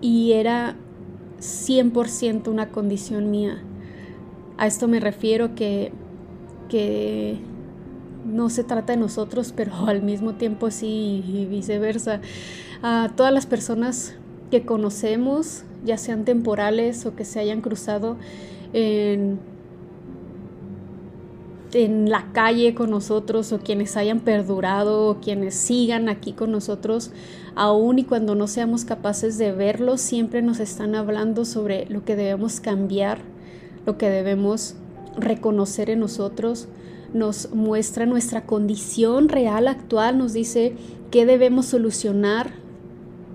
y 0.00 0.32
era 0.32 0.76
100% 1.40 2.48
una 2.48 2.70
condición 2.70 3.30
mía. 3.30 3.62
A 4.56 4.66
esto 4.66 4.88
me 4.88 5.00
refiero 5.00 5.54
que, 5.54 5.92
que 6.68 7.38
no 8.24 8.50
se 8.50 8.64
trata 8.64 8.94
de 8.94 8.98
nosotros, 8.98 9.52
pero 9.54 9.72
al 9.86 10.02
mismo 10.02 10.34
tiempo 10.34 10.70
sí 10.70 11.24
y 11.26 11.46
viceversa. 11.46 12.20
A 12.82 13.12
todas 13.16 13.32
las 13.32 13.46
personas 13.46 14.14
que 14.50 14.64
conocemos, 14.64 15.64
ya 15.84 15.98
sean 15.98 16.24
temporales 16.24 17.06
o 17.06 17.14
que 17.14 17.24
se 17.24 17.40
hayan 17.40 17.60
cruzado 17.60 18.16
en, 18.72 19.38
la 22.08 22.30
calle 22.32 22.72
con 22.72 22.90
nosotros 22.90 23.52
o 23.52 23.58
quienes 23.58 23.96
hayan 23.96 24.20
perdurado 24.20 25.08
o 25.08 25.20
quienes 25.20 25.56
sigan 25.56 26.08
aquí 26.08 26.32
con 26.32 26.52
nosotros, 26.52 27.10
aún 27.56 27.98
y 27.98 28.04
cuando 28.04 28.36
no 28.36 28.46
seamos 28.46 28.84
capaces 28.84 29.38
de 29.38 29.50
verlos, 29.50 30.00
siempre 30.00 30.40
nos 30.40 30.60
están 30.60 30.94
hablando 30.94 31.44
sobre 31.44 31.86
lo 31.86 32.04
que 32.04 32.14
debemos 32.14 32.60
cambiar, 32.60 33.18
lo 33.86 33.98
que 33.98 34.08
debemos 34.08 34.76
reconocer 35.16 35.90
en 35.90 35.98
nosotros, 35.98 36.68
nos 37.14 37.50
muestra 37.52 38.04
nuestra 38.04 38.44
condición 38.44 39.28
real 39.28 39.68
actual, 39.68 40.18
nos 40.18 40.34
dice 40.34 40.74
qué 41.10 41.24
debemos 41.24 41.66
solucionar 41.66 42.52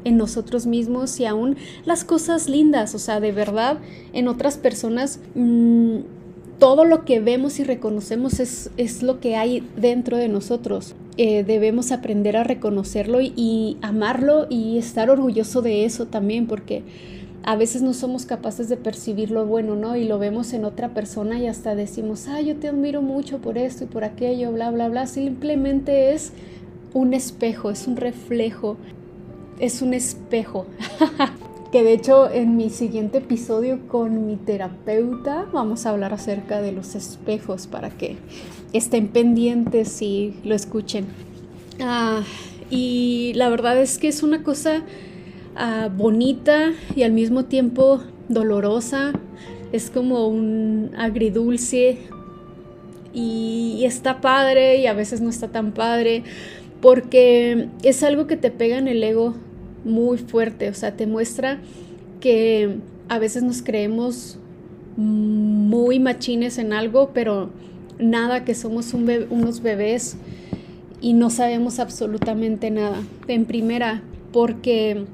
en 0.03 0.17
nosotros 0.17 0.65
mismos 0.65 1.19
y 1.19 1.25
aún 1.25 1.57
las 1.85 2.03
cosas 2.03 2.47
lindas, 2.47 2.93
o 2.95 2.99
sea, 2.99 3.19
de 3.19 3.31
verdad, 3.31 3.79
en 4.13 4.27
otras 4.27 4.57
personas, 4.57 5.19
mmm, 5.35 5.99
todo 6.59 6.83
lo 6.83 7.05
que 7.05 7.21
vemos 7.21 7.59
y 7.59 7.63
reconocemos 7.63 8.39
es, 8.39 8.69
es, 8.75 9.01
lo 9.01 9.21
que 9.21 9.37
hay 9.37 9.65
dentro 9.77 10.17
de 10.17 10.27
nosotros. 10.27 10.93
Eh, 11.15 11.43
debemos 11.43 11.91
aprender 11.93 12.35
a 12.35 12.43
reconocerlo 12.43 13.21
y, 13.21 13.33
y 13.35 13.77
amarlo 13.81 14.45
y 14.49 14.77
estar 14.77 15.09
orgulloso 15.09 15.61
de 15.61 15.85
eso 15.85 16.05
también, 16.05 16.47
porque 16.47 16.83
a 17.43 17.55
veces 17.55 17.81
no 17.81 17.93
somos 17.93 18.25
capaces 18.25 18.69
de 18.69 18.77
percibir 18.77 19.31
lo 19.31 19.45
bueno, 19.45 19.75
¿no? 19.75 19.95
Y 19.95 20.05
lo 20.05 20.19
vemos 20.19 20.53
en 20.53 20.65
otra 20.65 20.89
persona 20.93 21.39
y 21.39 21.47
hasta 21.47 21.75
decimos, 21.75 22.27
ah, 22.27 22.41
yo 22.41 22.55
te 22.55 22.67
admiro 22.67 23.01
mucho 23.01 23.39
por 23.39 23.57
esto 23.57 23.85
y 23.85 23.87
por 23.87 24.03
aquello, 24.03 24.51
bla, 24.51 24.71
bla, 24.71 24.89
bla. 24.89 25.07
Simplemente 25.07 26.13
es 26.13 26.33
un 26.93 27.13
espejo, 27.13 27.71
es 27.71 27.87
un 27.87 27.95
reflejo, 27.95 28.77
es 29.59 29.81
un 29.81 29.93
espejo. 29.93 30.65
que 31.71 31.83
de 31.83 31.93
hecho 31.93 32.29
en 32.31 32.57
mi 32.57 32.71
siguiente 32.71 33.19
episodio 33.19 33.87
con 33.87 34.25
mi 34.25 34.37
terapeuta 34.37 35.45
vamos 35.53 35.85
a 35.85 35.91
hablar 35.91 36.13
acerca 36.13 36.61
de 36.61 36.71
los 36.71 36.95
espejos 36.95 37.67
para 37.67 37.91
que 37.91 38.17
estén 38.73 39.07
pendientes 39.07 40.01
y 40.01 40.33
lo 40.43 40.55
escuchen. 40.55 41.05
Ah, 41.79 42.23
y 42.69 43.33
la 43.35 43.49
verdad 43.49 43.79
es 43.79 43.97
que 43.97 44.07
es 44.07 44.23
una 44.23 44.43
cosa 44.43 44.83
Ah, 45.61 45.89
bonita 45.93 46.71
y 46.95 47.03
al 47.03 47.11
mismo 47.11 47.43
tiempo 47.43 47.99
dolorosa. 48.29 49.11
Es 49.73 49.89
como 49.89 50.25
un 50.29 50.91
agridulce 50.97 51.97
y, 53.13 53.83
está 53.83 54.21
padre 54.21 54.77
y 54.77 54.87
a 54.87 54.93
veces 54.93 55.19
no 55.19 55.29
está 55.29 55.49
tan 55.49 55.73
padre 55.73 56.23
porque 56.79 57.67
es 57.83 58.03
algo 58.03 58.25
que 58.25 58.37
te 58.37 58.51
pega 58.51 58.77
en 58.77 58.87
el 58.87 59.03
ego 59.03 59.35
muy 59.83 60.17
fuerte, 60.17 60.69
o 60.69 60.73
sea, 60.73 60.95
te 60.95 61.07
muestra 61.07 61.59
que 62.21 62.77
a 63.09 63.19
veces 63.19 63.43
nos 63.43 63.61
creemos 63.61 64.39
muy 64.95 65.99
machines 65.99 66.57
en 66.57 66.71
algo, 66.71 67.11
pero 67.13 67.49
nada, 67.99 68.45
que 68.45 68.55
somos 68.55 68.93
unos 68.93 69.61
bebés 69.61 70.15
y 71.01 71.11
no 71.11 71.29
sabemos 71.29 71.79
absolutamente 71.79 72.71
nada. 72.71 73.03
En 73.27 73.43
primera, 73.43 74.01
porque 74.31 75.05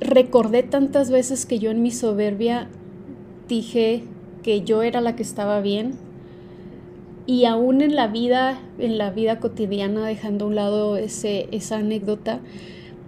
recordé 0.00 0.62
tantas 0.62 1.10
veces 1.10 1.46
que 1.46 1.58
yo 1.58 1.70
en 1.70 1.82
mi 1.82 1.90
soberbia 1.90 2.68
dije 3.48 4.04
que 4.42 4.62
yo 4.62 4.82
era 4.82 5.00
la 5.00 5.16
que 5.16 5.22
estaba 5.22 5.60
bien 5.60 5.94
y 7.26 7.44
aún 7.44 7.82
en 7.82 7.94
la 7.94 8.06
vida, 8.06 8.58
en 8.78 8.96
la 8.96 9.10
vida 9.10 9.38
cotidiana, 9.38 10.06
dejando 10.06 10.46
a 10.46 10.48
un 10.48 10.54
lado 10.54 10.96
ese, 10.96 11.48
esa 11.52 11.76
anécdota, 11.76 12.40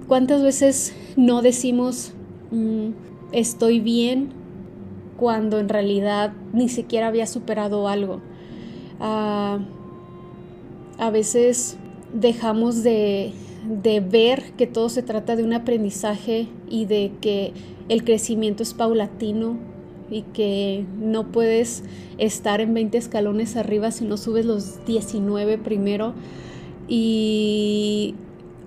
¿cuántas 0.09 0.42
veces 0.42 0.94
no 1.16 1.40
decimos 1.40 2.12
mm, 2.50 2.90
estoy 3.32 3.80
bien 3.80 4.28
cuando 5.16 5.59
en 5.59 5.70
realidad 5.70 6.35
ni 6.52 6.68
siquiera 6.68 7.06
había 7.06 7.26
superado 7.26 7.88
algo? 7.88 8.20
Ah, 9.00 9.61
a 10.99 11.11
veces 11.11 11.78
dejamos 12.12 12.82
de, 12.82 13.32
de 13.64 14.00
ver 14.00 14.52
que 14.57 14.67
todo 14.67 14.88
se 14.88 15.02
trata 15.02 15.37
de 15.37 15.45
un 15.45 15.52
aprendizaje 15.52 16.49
y 16.69 16.87
de 16.87 17.12
que 17.21 17.52
el 17.88 18.05
crecimiento 18.05 18.62
es 18.62 18.75
paulatino 18.75 19.57
y 20.11 20.23
que 20.23 20.85
no 20.99 21.31
puedes 21.31 21.85
estar 22.19 22.61
en 22.61 22.75
20 22.75 22.99
escalones 22.99 23.57
arriba 23.57 23.90
si 23.90 24.05
no 24.05 24.17
subes 24.17 24.45
los 24.45 24.85
19 24.87 25.59
primero. 25.59 26.14
Y 26.88 28.14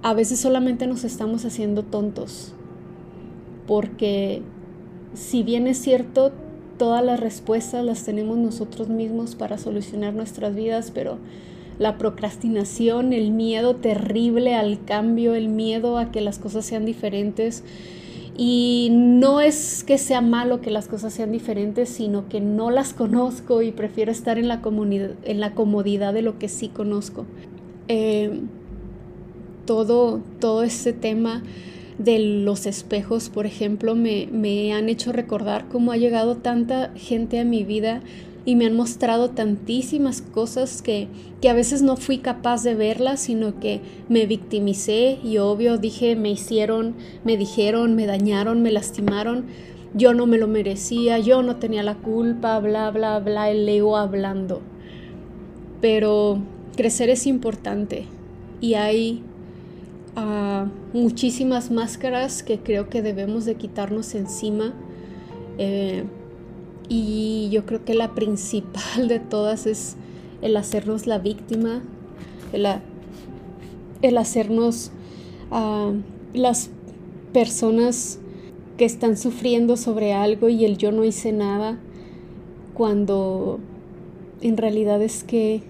a 0.03 0.13
veces 0.13 0.39
solamente 0.39 0.87
nos 0.87 1.03
estamos 1.03 1.45
haciendo 1.45 1.83
tontos 1.83 2.53
porque 3.67 4.41
si 5.13 5.43
bien 5.43 5.67
es 5.67 5.77
cierto 5.77 6.31
todas 6.77 7.03
las 7.03 7.19
respuestas 7.19 7.85
las 7.85 8.03
tenemos 8.03 8.37
nosotros 8.37 8.89
mismos 8.89 9.35
para 9.35 9.57
solucionar 9.57 10.13
nuestras 10.13 10.55
vidas 10.55 10.91
pero 10.93 11.17
la 11.79 11.97
procrastinación, 11.97 13.13
el 13.13 13.31
miedo 13.31 13.75
terrible 13.75 14.55
al 14.55 14.83
cambio, 14.85 15.33
el 15.35 15.49
miedo 15.49 15.97
a 15.97 16.11
que 16.11 16.21
las 16.21 16.39
cosas 16.39 16.65
sean 16.65 16.85
diferentes. 16.85 17.63
Y 18.35 18.89
no 18.91 19.41
es 19.41 19.83
que 19.83 19.97
sea 19.97 20.21
malo 20.21 20.59
que 20.59 20.71
las 20.71 20.87
cosas 20.87 21.13
sean 21.13 21.31
diferentes, 21.31 21.89
sino 21.89 22.27
que 22.29 22.41
no 22.41 22.71
las 22.71 22.93
conozco 22.93 23.61
y 23.61 23.71
prefiero 23.71 24.11
estar 24.11 24.39
en 24.39 24.47
la, 24.47 24.61
en 25.23 25.39
la 25.39 25.53
comodidad 25.53 26.13
de 26.13 26.23
lo 26.23 26.39
que 26.39 26.47
sí 26.47 26.69
conozco. 26.69 27.25
Eh, 27.87 28.41
todo, 29.65 30.21
todo 30.39 30.63
este 30.63 30.93
tema 30.93 31.43
de 31.97 32.19
los 32.19 32.65
espejos, 32.65 33.29
por 33.29 33.45
ejemplo, 33.45 33.93
me, 33.95 34.27
me 34.31 34.73
han 34.73 34.89
hecho 34.89 35.11
recordar 35.11 35.67
cómo 35.69 35.91
ha 35.91 35.97
llegado 35.97 36.37
tanta 36.37 36.91
gente 36.95 37.39
a 37.39 37.45
mi 37.45 37.63
vida 37.63 38.01
y 38.45 38.55
me 38.55 38.65
han 38.65 38.75
mostrado 38.75 39.29
tantísimas 39.29 40.21
cosas 40.21 40.81
que, 40.81 41.07
que, 41.41 41.49
a 41.49 41.53
veces 41.53 41.81
no 41.81 41.95
fui 41.95 42.17
capaz 42.17 42.63
de 42.63 42.75
verlas, 42.75 43.21
sino 43.21 43.59
que 43.59 43.81
me 44.09 44.25
victimicé 44.25 45.19
y 45.23 45.37
obvio 45.37 45.77
dije, 45.77 46.15
me 46.15 46.31
hicieron, 46.31 46.95
me 47.23 47.37
dijeron, 47.37 47.95
me 47.95 48.05
dañaron, 48.05 48.61
me 48.61 48.71
lastimaron, 48.71 49.45
yo 49.93 50.13
no 50.13 50.25
me 50.25 50.37
lo 50.37 50.47
merecía, 50.47 51.19
yo 51.19 51.41
no 51.43 51.55
tenía 51.57 51.83
la 51.83 51.95
culpa, 51.95 52.59
bla, 52.59 52.91
bla, 52.91 53.19
bla, 53.19 53.49
el 53.49 53.67
ego 53.69 53.95
hablando. 53.95 54.61
Pero 55.79 56.39
crecer 56.75 57.09
es 57.09 57.27
importante 57.27 58.05
y 58.59 58.73
hay 58.73 59.21
uh, 60.17 60.67
muchísimas 60.97 61.71
máscaras 61.71 62.43
que 62.43 62.59
creo 62.59 62.89
que 62.89 63.01
debemos 63.01 63.45
de 63.45 63.55
quitarnos 63.55 64.15
encima. 64.15 64.73
Eh, 65.57 66.03
y 66.89 67.49
yo 67.51 67.65
creo 67.65 67.85
que 67.85 67.93
la 67.93 68.13
principal 68.13 69.07
de 69.07 69.19
todas 69.19 69.65
es 69.65 69.95
el 70.41 70.57
hacernos 70.57 71.07
la 71.07 71.19
víctima, 71.19 71.81
el, 72.51 74.17
hacernos 74.17 74.91
uh, 75.51 75.93
las 76.33 76.69
personas 77.31 78.19
que 78.77 78.85
están 78.85 79.17
sufriendo 79.17 79.77
sobre 79.77 80.13
algo 80.13 80.49
y 80.49 80.65
el 80.65 80.77
yo 80.77 80.91
no 80.91 81.03
hice 81.05 81.31
nada, 81.31 81.79
cuando 82.73 83.59
en 84.41 84.57
realidad 84.57 85.01
es 85.01 85.23
que 85.23 85.63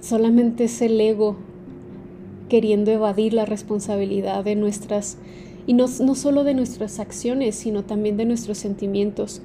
solamente 0.00 0.64
es 0.64 0.82
el 0.82 1.00
ego 1.00 1.36
queriendo 2.48 2.90
evadir 2.90 3.32
la 3.32 3.44
responsabilidad 3.44 4.44
de 4.44 4.54
nuestras, 4.56 5.18
y 5.66 5.72
no, 5.72 5.86
no 6.00 6.14
solo 6.14 6.44
de 6.44 6.54
nuestras 6.54 7.00
acciones, 7.00 7.56
sino 7.56 7.84
también 7.84 8.16
de 8.16 8.24
nuestros 8.24 8.58
sentimientos. 8.58 9.42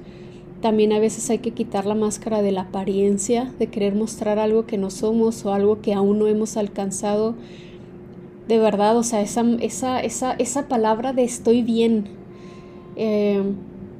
También 0.62 0.92
a 0.92 1.00
veces 1.00 1.28
hay 1.28 1.38
que 1.38 1.50
quitar 1.50 1.86
la 1.86 1.96
máscara 1.96 2.40
de 2.40 2.52
la 2.52 2.62
apariencia, 2.62 3.52
de 3.58 3.66
querer 3.66 3.96
mostrar 3.96 4.38
algo 4.38 4.64
que 4.64 4.78
no 4.78 4.90
somos 4.90 5.44
o 5.44 5.52
algo 5.52 5.82
que 5.82 5.92
aún 5.92 6.20
no 6.20 6.28
hemos 6.28 6.56
alcanzado. 6.56 7.34
De 8.46 8.58
verdad, 8.58 8.96
o 8.96 9.02
sea, 9.02 9.22
esa, 9.22 9.42
esa, 9.60 9.98
esa, 9.98 10.34
esa 10.34 10.68
palabra 10.68 11.12
de 11.12 11.24
estoy 11.24 11.62
bien. 11.62 12.04
Eh, 12.94 13.42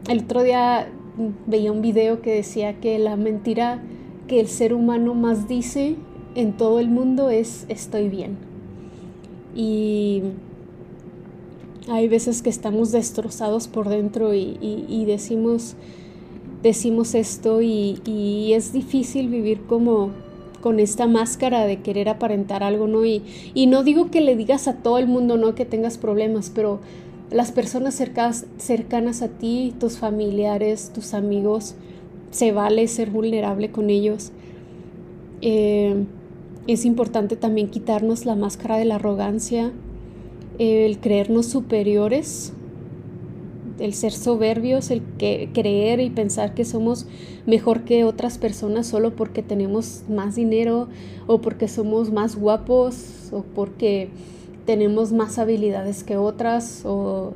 el 0.09 0.21
otro 0.21 0.45
día 0.45 0.89
veía 1.49 1.73
un 1.73 1.83
video 1.83 2.23
que 2.23 2.33
decía 2.33 2.79
que 2.79 2.97
la 3.01 3.17
mentira 3.17 3.83
que 4.29 4.39
el 4.39 4.47
ser 4.47 4.73
humano 4.73 5.15
más 5.15 5.49
dice 5.49 5.97
en 6.37 6.57
todo 6.57 6.79
el 6.79 6.89
mundo 6.89 7.29
es 7.29 7.67
estoy 7.71 8.09
bien. 8.09 8.37
Y 9.53 10.23
hay 11.89 12.07
veces 12.07 12.41
que 12.41 12.51
estamos 12.51 12.93
destrozados 12.93 13.67
por 13.67 13.89
dentro 13.89 14.33
y 14.33 15.05
decimos, 15.07 15.75
decimos 16.63 17.15
esto 17.15 17.61
y, 17.63 18.53
es 18.55 18.73
difícil 18.73 19.29
vivir 19.29 19.63
como 19.63 20.11
con 20.61 20.79
esta 20.79 21.07
máscara 21.07 21.67
de 21.67 21.81
querer 21.81 22.09
aparentar 22.09 22.63
algo, 22.63 22.87
¿no? 22.87 23.05
Y, 23.05 23.23
y, 23.55 23.67
no 23.67 23.83
digo 23.83 24.11
que 24.11 24.21
le 24.21 24.37
digas 24.37 24.69
a 24.69 24.77
todo 24.77 24.99
el 24.99 25.09
mundo, 25.09 25.37
¿no? 25.37 25.55
Que 25.55 25.65
tengas 25.65 25.99
problemas, 25.99 26.51
pero 26.55 26.81
las 27.31 27.51
personas 27.51 27.95
cercanas, 27.95 28.47
cercanas 28.59 29.23
a 29.23 29.29
ti, 29.29 29.75
tus 29.81 29.99
familiares, 29.99 30.93
tus 30.95 31.15
amigos, 31.15 31.75
se 32.31 32.53
vale 32.53 32.87
ser 32.87 33.11
vulnerable 33.11 33.71
con 33.71 33.91
ellos. 33.91 34.31
Eh, 35.41 36.05
es 36.69 36.85
importante 36.85 37.37
también 37.37 37.69
quitarnos 37.69 38.25
la 38.25 38.37
máscara 38.37 38.77
de 38.77 38.85
la 38.85 38.97
arrogancia, 38.97 39.73
el 40.59 40.99
creernos 40.99 41.47
superiores 41.47 42.53
el 43.79 43.95
ser 43.95 44.13
soberbios, 44.13 44.91
el 44.91 45.03
que 45.19 45.51
creer 45.53 46.01
y 46.01 46.11
pensar 46.11 46.55
que 46.55 46.65
somos 46.65 47.07
mejor 47.47 47.83
que 47.83 48.05
otras 48.05 48.39
personas 48.39 48.87
solo 48.87 49.15
porque 49.15 49.43
tenemos 49.43 50.03
más 50.09 50.35
dinero 50.35 50.89
o 51.27 51.41
porque 51.41 51.69
somos 51.69 52.13
más 52.13 52.37
guapos 52.37 53.31
o 53.33 53.43
porque 53.43 54.09
tenemos 54.67 55.13
más 55.13 55.39
habilidades 55.39 56.05
que 56.05 56.17
otras 56.17 56.83
o 56.85 57.35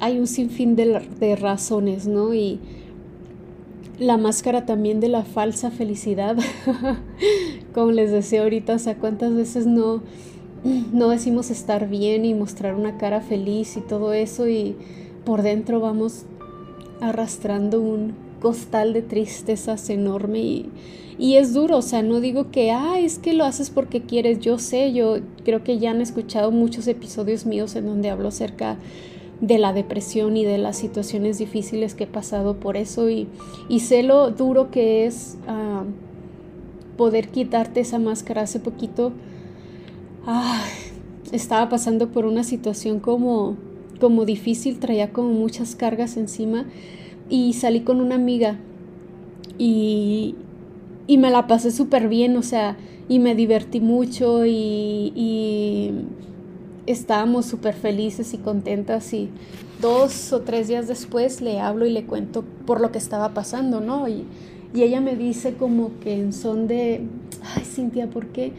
hay 0.00 0.18
un 0.18 0.26
sinfín 0.26 0.76
de, 0.76 1.02
de 1.18 1.36
razones, 1.36 2.06
¿no? 2.06 2.34
Y 2.34 2.60
la 3.98 4.18
máscara 4.18 4.66
también 4.66 5.00
de 5.00 5.08
la 5.08 5.24
falsa 5.24 5.70
felicidad, 5.70 6.36
como 7.74 7.92
les 7.92 8.10
decía 8.10 8.42
ahorita, 8.42 8.74
o 8.74 8.78
sea, 8.78 8.96
cuántas 8.96 9.34
veces 9.34 9.66
no, 9.66 10.02
no 10.92 11.08
decimos 11.08 11.50
estar 11.50 11.88
bien 11.88 12.24
y 12.24 12.34
mostrar 12.34 12.74
una 12.74 12.98
cara 12.98 13.20
feliz 13.20 13.76
y 13.76 13.80
todo 13.80 14.12
eso 14.12 14.48
y 14.48 14.76
por 15.26 15.42
dentro 15.42 15.80
vamos 15.80 16.22
arrastrando 17.02 17.82
un 17.82 18.14
costal 18.40 18.94
de 18.94 19.02
tristezas 19.02 19.90
enorme 19.90 20.38
y, 20.38 20.70
y 21.18 21.36
es 21.36 21.52
duro, 21.52 21.78
o 21.78 21.82
sea, 21.82 22.02
no 22.02 22.20
digo 22.20 22.50
que, 22.50 22.70
ah, 22.70 22.98
es 22.98 23.18
que 23.18 23.34
lo 23.34 23.44
haces 23.44 23.68
porque 23.68 24.02
quieres, 24.02 24.38
yo 24.40 24.58
sé, 24.58 24.92
yo 24.92 25.18
creo 25.44 25.64
que 25.64 25.78
ya 25.78 25.90
han 25.90 26.00
escuchado 26.00 26.50
muchos 26.52 26.86
episodios 26.86 27.44
míos 27.44 27.74
en 27.74 27.86
donde 27.86 28.08
hablo 28.08 28.28
acerca 28.28 28.78
de 29.40 29.58
la 29.58 29.72
depresión 29.72 30.36
y 30.36 30.44
de 30.44 30.58
las 30.58 30.78
situaciones 30.78 31.38
difíciles 31.38 31.94
que 31.94 32.04
he 32.04 32.06
pasado 32.06 32.56
por 32.58 32.76
eso 32.76 33.10
y, 33.10 33.28
y 33.68 33.80
sé 33.80 34.02
lo 34.02 34.30
duro 34.30 34.70
que 34.70 35.06
es 35.06 35.36
ah, 35.48 35.84
poder 36.96 37.28
quitarte 37.28 37.80
esa 37.80 37.98
máscara. 37.98 38.42
Hace 38.42 38.60
poquito 38.60 39.12
ah, 40.24 40.62
estaba 41.32 41.68
pasando 41.68 42.12
por 42.12 42.24
una 42.26 42.44
situación 42.44 43.00
como, 43.00 43.56
como 43.98 44.24
difícil, 44.24 44.78
traía 44.78 45.12
como 45.12 45.30
muchas 45.30 45.74
cargas 45.74 46.16
encima 46.16 46.66
y 47.28 47.54
salí 47.54 47.80
con 47.80 48.00
una 48.00 48.14
amiga 48.14 48.58
y, 49.58 50.34
y 51.06 51.18
me 51.18 51.30
la 51.30 51.46
pasé 51.46 51.70
súper 51.70 52.08
bien, 52.08 52.36
o 52.36 52.42
sea, 52.42 52.76
y 53.08 53.18
me 53.18 53.34
divertí 53.34 53.80
mucho 53.80 54.44
y, 54.46 55.12
y 55.14 55.92
estábamos 56.86 57.46
súper 57.46 57.74
felices 57.74 58.34
y 58.34 58.38
contentas 58.38 59.12
y 59.12 59.30
dos 59.80 60.32
o 60.32 60.40
tres 60.40 60.68
días 60.68 60.88
después 60.88 61.40
le 61.40 61.60
hablo 61.60 61.86
y 61.86 61.90
le 61.90 62.04
cuento 62.04 62.44
por 62.66 62.80
lo 62.80 62.92
que 62.92 62.98
estaba 62.98 63.34
pasando, 63.34 63.80
¿no? 63.80 64.08
Y, 64.08 64.24
y 64.74 64.82
ella 64.82 65.00
me 65.00 65.16
dice 65.16 65.54
como 65.54 65.98
que 66.00 66.14
en 66.14 66.32
son 66.32 66.66
de, 66.66 67.02
ay 67.54 67.64
Cintia, 67.64 68.08
¿por 68.08 68.26
qué, 68.28 68.52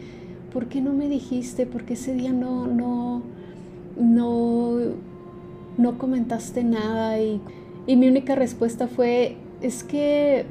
¿por 0.52 0.66
qué 0.66 0.80
no 0.80 0.92
me 0.92 1.08
dijiste? 1.08 1.66
¿Por 1.66 1.84
qué 1.84 1.94
ese 1.94 2.14
día 2.14 2.32
no, 2.32 2.66
no, 2.66 3.22
no, 3.98 4.78
no 5.78 5.96
comentaste 5.96 6.64
nada? 6.64 7.18
Y, 7.18 7.40
y 7.86 7.96
mi 7.96 8.08
única 8.08 8.34
respuesta 8.34 8.88
fue, 8.88 9.36
es 9.62 9.82
que 9.82 10.44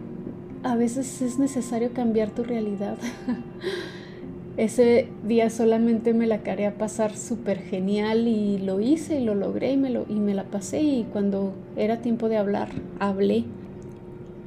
a 0.64 0.76
veces 0.76 1.22
es 1.22 1.38
necesario 1.38 1.94
cambiar 1.94 2.32
tu 2.32 2.44
realidad. 2.44 2.98
Ese 4.58 5.08
día 5.24 5.52
solamente 5.52 6.16
me 6.16 6.26
la 6.26 6.42
quería 6.42 6.80
pasar 6.80 7.16
súper 7.16 7.60
genial 7.60 8.28
y 8.28 8.58
lo 8.58 8.80
hice 8.80 9.20
y 9.20 9.24
lo 9.24 9.36
logré 9.36 9.74
y 9.74 9.78
me, 9.78 9.92
lo, 9.92 10.06
y 10.10 10.16
me 10.16 10.34
la 10.34 10.46
pasé 10.46 10.82
y 10.82 11.04
cuando 11.14 11.54
era 11.76 12.02
tiempo 12.02 12.28
de 12.28 12.38
hablar, 12.38 12.70
hablé. 13.00 13.44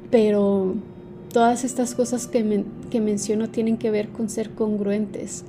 Pero 0.09 0.75
todas 1.31 1.63
estas 1.63 1.95
cosas 1.95 2.27
que, 2.27 2.65
que 2.89 2.99
menciono 2.99 3.49
tienen 3.49 3.77
que 3.77 3.89
ver 3.89 4.09
con 4.09 4.29
ser 4.29 4.49
congruentes. 4.49 5.45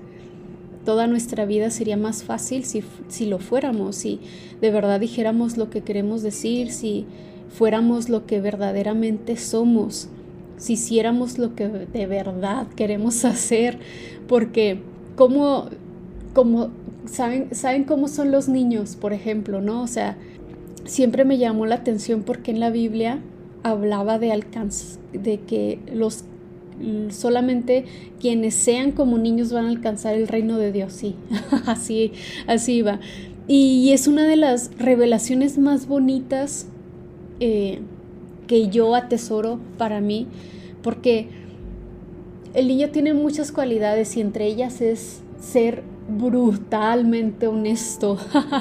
Toda 0.85 1.07
nuestra 1.07 1.47
vida 1.47 1.71
sería 1.71 1.97
más 1.97 2.25
fácil 2.25 2.65
si, 2.65 2.83
si 3.09 3.27
lo 3.27 3.39
fuéramos, 3.39 3.97
si 3.97 4.21
de 4.61 4.71
verdad 4.71 5.01
dijéramos 5.01 5.57
lo 5.57 5.71
que 5.71 5.83
queremos 5.83 6.23
decir, 6.23 6.73
si 6.73 7.07
fuéramos 7.51 8.09
lo 8.09 8.27
que 8.27 8.41
verdaderamente 8.41 9.37
somos 9.37 10.09
si 10.63 10.75
hiciéramos 10.75 11.39
lo 11.39 11.57
que 11.57 11.69
de 11.69 12.07
verdad 12.07 12.69
queremos 12.77 13.25
hacer, 13.25 13.79
porque 14.29 14.81
como, 15.17 15.69
como 16.35 16.71
saben, 17.05 17.53
saben 17.53 17.85
cómo 17.85 18.07
son 18.07 18.31
los 18.31 18.49
niños, 18.49 18.97
por 18.97 19.13
ejemplo, 19.13 19.61
¿no? 19.61 19.83
O 19.83 19.89
sea, 19.89 20.17
siempre 20.85 21.25
me 21.25 21.39
llamó 21.39 21.67
la 21.67 21.77
atención 21.77 22.23
porque 22.23 22.53
en 22.53 22.61
la 22.61 22.71
Biblia 22.71 23.21
hablaba 23.65 24.21
de 24.21 24.33
alcance, 24.33 24.99
de 25.13 25.41
que 25.41 25.81
los 25.93 26.25
solamente 27.11 27.85
quienes 28.21 28.55
sean 28.55 28.93
como 28.93 29.19
niños 29.19 29.53
van 29.53 29.67
a 29.67 29.69
alcanzar 29.69 30.15
el 30.15 30.29
reino 30.29 30.59
de 30.59 30.73
Dios, 30.73 30.93
sí, 30.93 31.15
así, 31.67 32.13
así 32.47 32.83
va. 32.83 33.01
Y 33.49 33.91
es 33.93 34.07
una 34.07 34.25
de 34.27 34.37
las 34.37 34.71
revelaciones 34.79 35.59
más 35.59 35.87
bonitas 35.87 36.67
eh, 37.41 37.81
que 38.47 38.69
yo 38.69 38.95
atesoro 38.95 39.59
para 39.79 40.01
mí, 40.01 40.27
porque 40.83 41.29
el 42.55 42.69
niño 42.69 42.91
tiene 42.91 43.15
muchas 43.15 43.51
cualidades 43.51 44.17
y 44.17 44.21
entre 44.21 44.47
ellas 44.47 44.81
es 44.81 45.23
ser 45.41 45.83
brutalmente 46.09 47.47
honesto. 47.47 48.19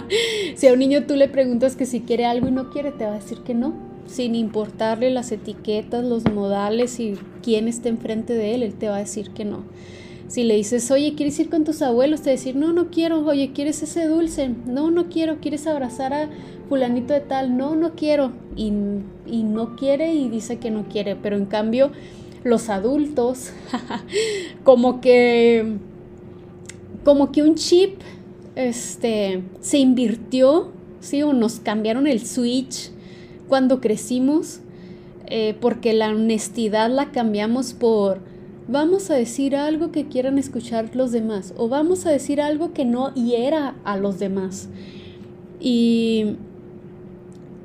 si 0.55 0.67
a 0.67 0.73
un 0.73 0.79
niño 0.79 1.05
tú 1.05 1.15
le 1.15 1.27
preguntas 1.27 1.75
que 1.75 1.85
si 1.85 2.01
quiere 2.01 2.25
algo 2.25 2.47
y 2.47 2.51
no 2.51 2.69
quiere, 2.69 2.91
te 2.91 3.05
va 3.05 3.11
a 3.11 3.15
decir 3.15 3.39
que 3.39 3.53
no, 3.53 3.73
sin 4.07 4.35
importarle 4.35 5.09
las 5.09 5.31
etiquetas, 5.31 6.03
los 6.03 6.25
modales 6.25 6.99
y 6.99 7.15
quién 7.41 7.67
está 7.67 7.89
enfrente 7.89 8.33
de 8.33 8.55
él, 8.55 8.63
él 8.63 8.73
te 8.75 8.87
va 8.89 8.97
a 8.97 8.99
decir 8.99 9.31
que 9.31 9.45
no. 9.45 9.63
Si 10.27 10.43
le 10.43 10.55
dices, 10.55 10.89
oye, 10.91 11.13
¿quieres 11.15 11.37
ir 11.39 11.49
con 11.49 11.65
tus 11.65 11.81
abuelos? 11.81 12.21
Te 12.21 12.29
va 12.29 12.31
a 12.31 12.37
decir, 12.37 12.55
no, 12.55 12.71
no 12.71 12.89
quiero. 12.89 13.19
Oye, 13.25 13.51
¿quieres 13.53 13.83
ese 13.83 14.07
dulce? 14.07 14.49
No, 14.65 14.89
no 14.89 15.09
quiero. 15.09 15.41
¿Quieres 15.41 15.67
abrazar 15.67 16.13
a 16.13 16.29
fulanito 16.69 17.13
de 17.13 17.19
tal? 17.19 17.57
No, 17.57 17.75
no 17.75 17.95
quiero. 17.95 18.31
Y, 18.55 18.71
y 19.27 19.43
no 19.43 19.75
quiere 19.75 20.13
y 20.13 20.29
dice 20.29 20.57
que 20.57 20.71
no 20.71 20.85
quiere. 20.87 21.17
Pero 21.17 21.35
en 21.35 21.47
cambio, 21.47 21.91
los 22.45 22.69
adultos, 22.69 23.51
como 24.63 25.01
que, 25.01 25.75
como 27.03 27.33
que 27.33 27.43
un 27.43 27.55
chip, 27.55 27.99
este, 28.55 29.43
se 29.59 29.79
invirtió, 29.79 30.71
¿sí? 31.01 31.23
O 31.23 31.33
nos 31.33 31.59
cambiaron 31.59 32.07
el 32.07 32.25
switch 32.25 32.91
cuando 33.51 33.81
crecimos, 33.81 34.61
eh, 35.27 35.57
porque 35.59 35.91
la 35.91 36.07
honestidad 36.07 36.89
la 36.89 37.11
cambiamos 37.11 37.73
por 37.73 38.19
vamos 38.69 39.11
a 39.11 39.15
decir 39.15 39.57
algo 39.57 39.91
que 39.91 40.07
quieran 40.07 40.37
escuchar 40.37 40.95
los 40.95 41.11
demás 41.11 41.53
o 41.57 41.67
vamos 41.67 42.05
a 42.05 42.11
decir 42.11 42.39
algo 42.39 42.71
que 42.71 42.85
no 42.85 43.13
hiera 43.13 43.75
a 43.83 43.97
los 43.97 44.19
demás. 44.19 44.69
Y 45.59 46.37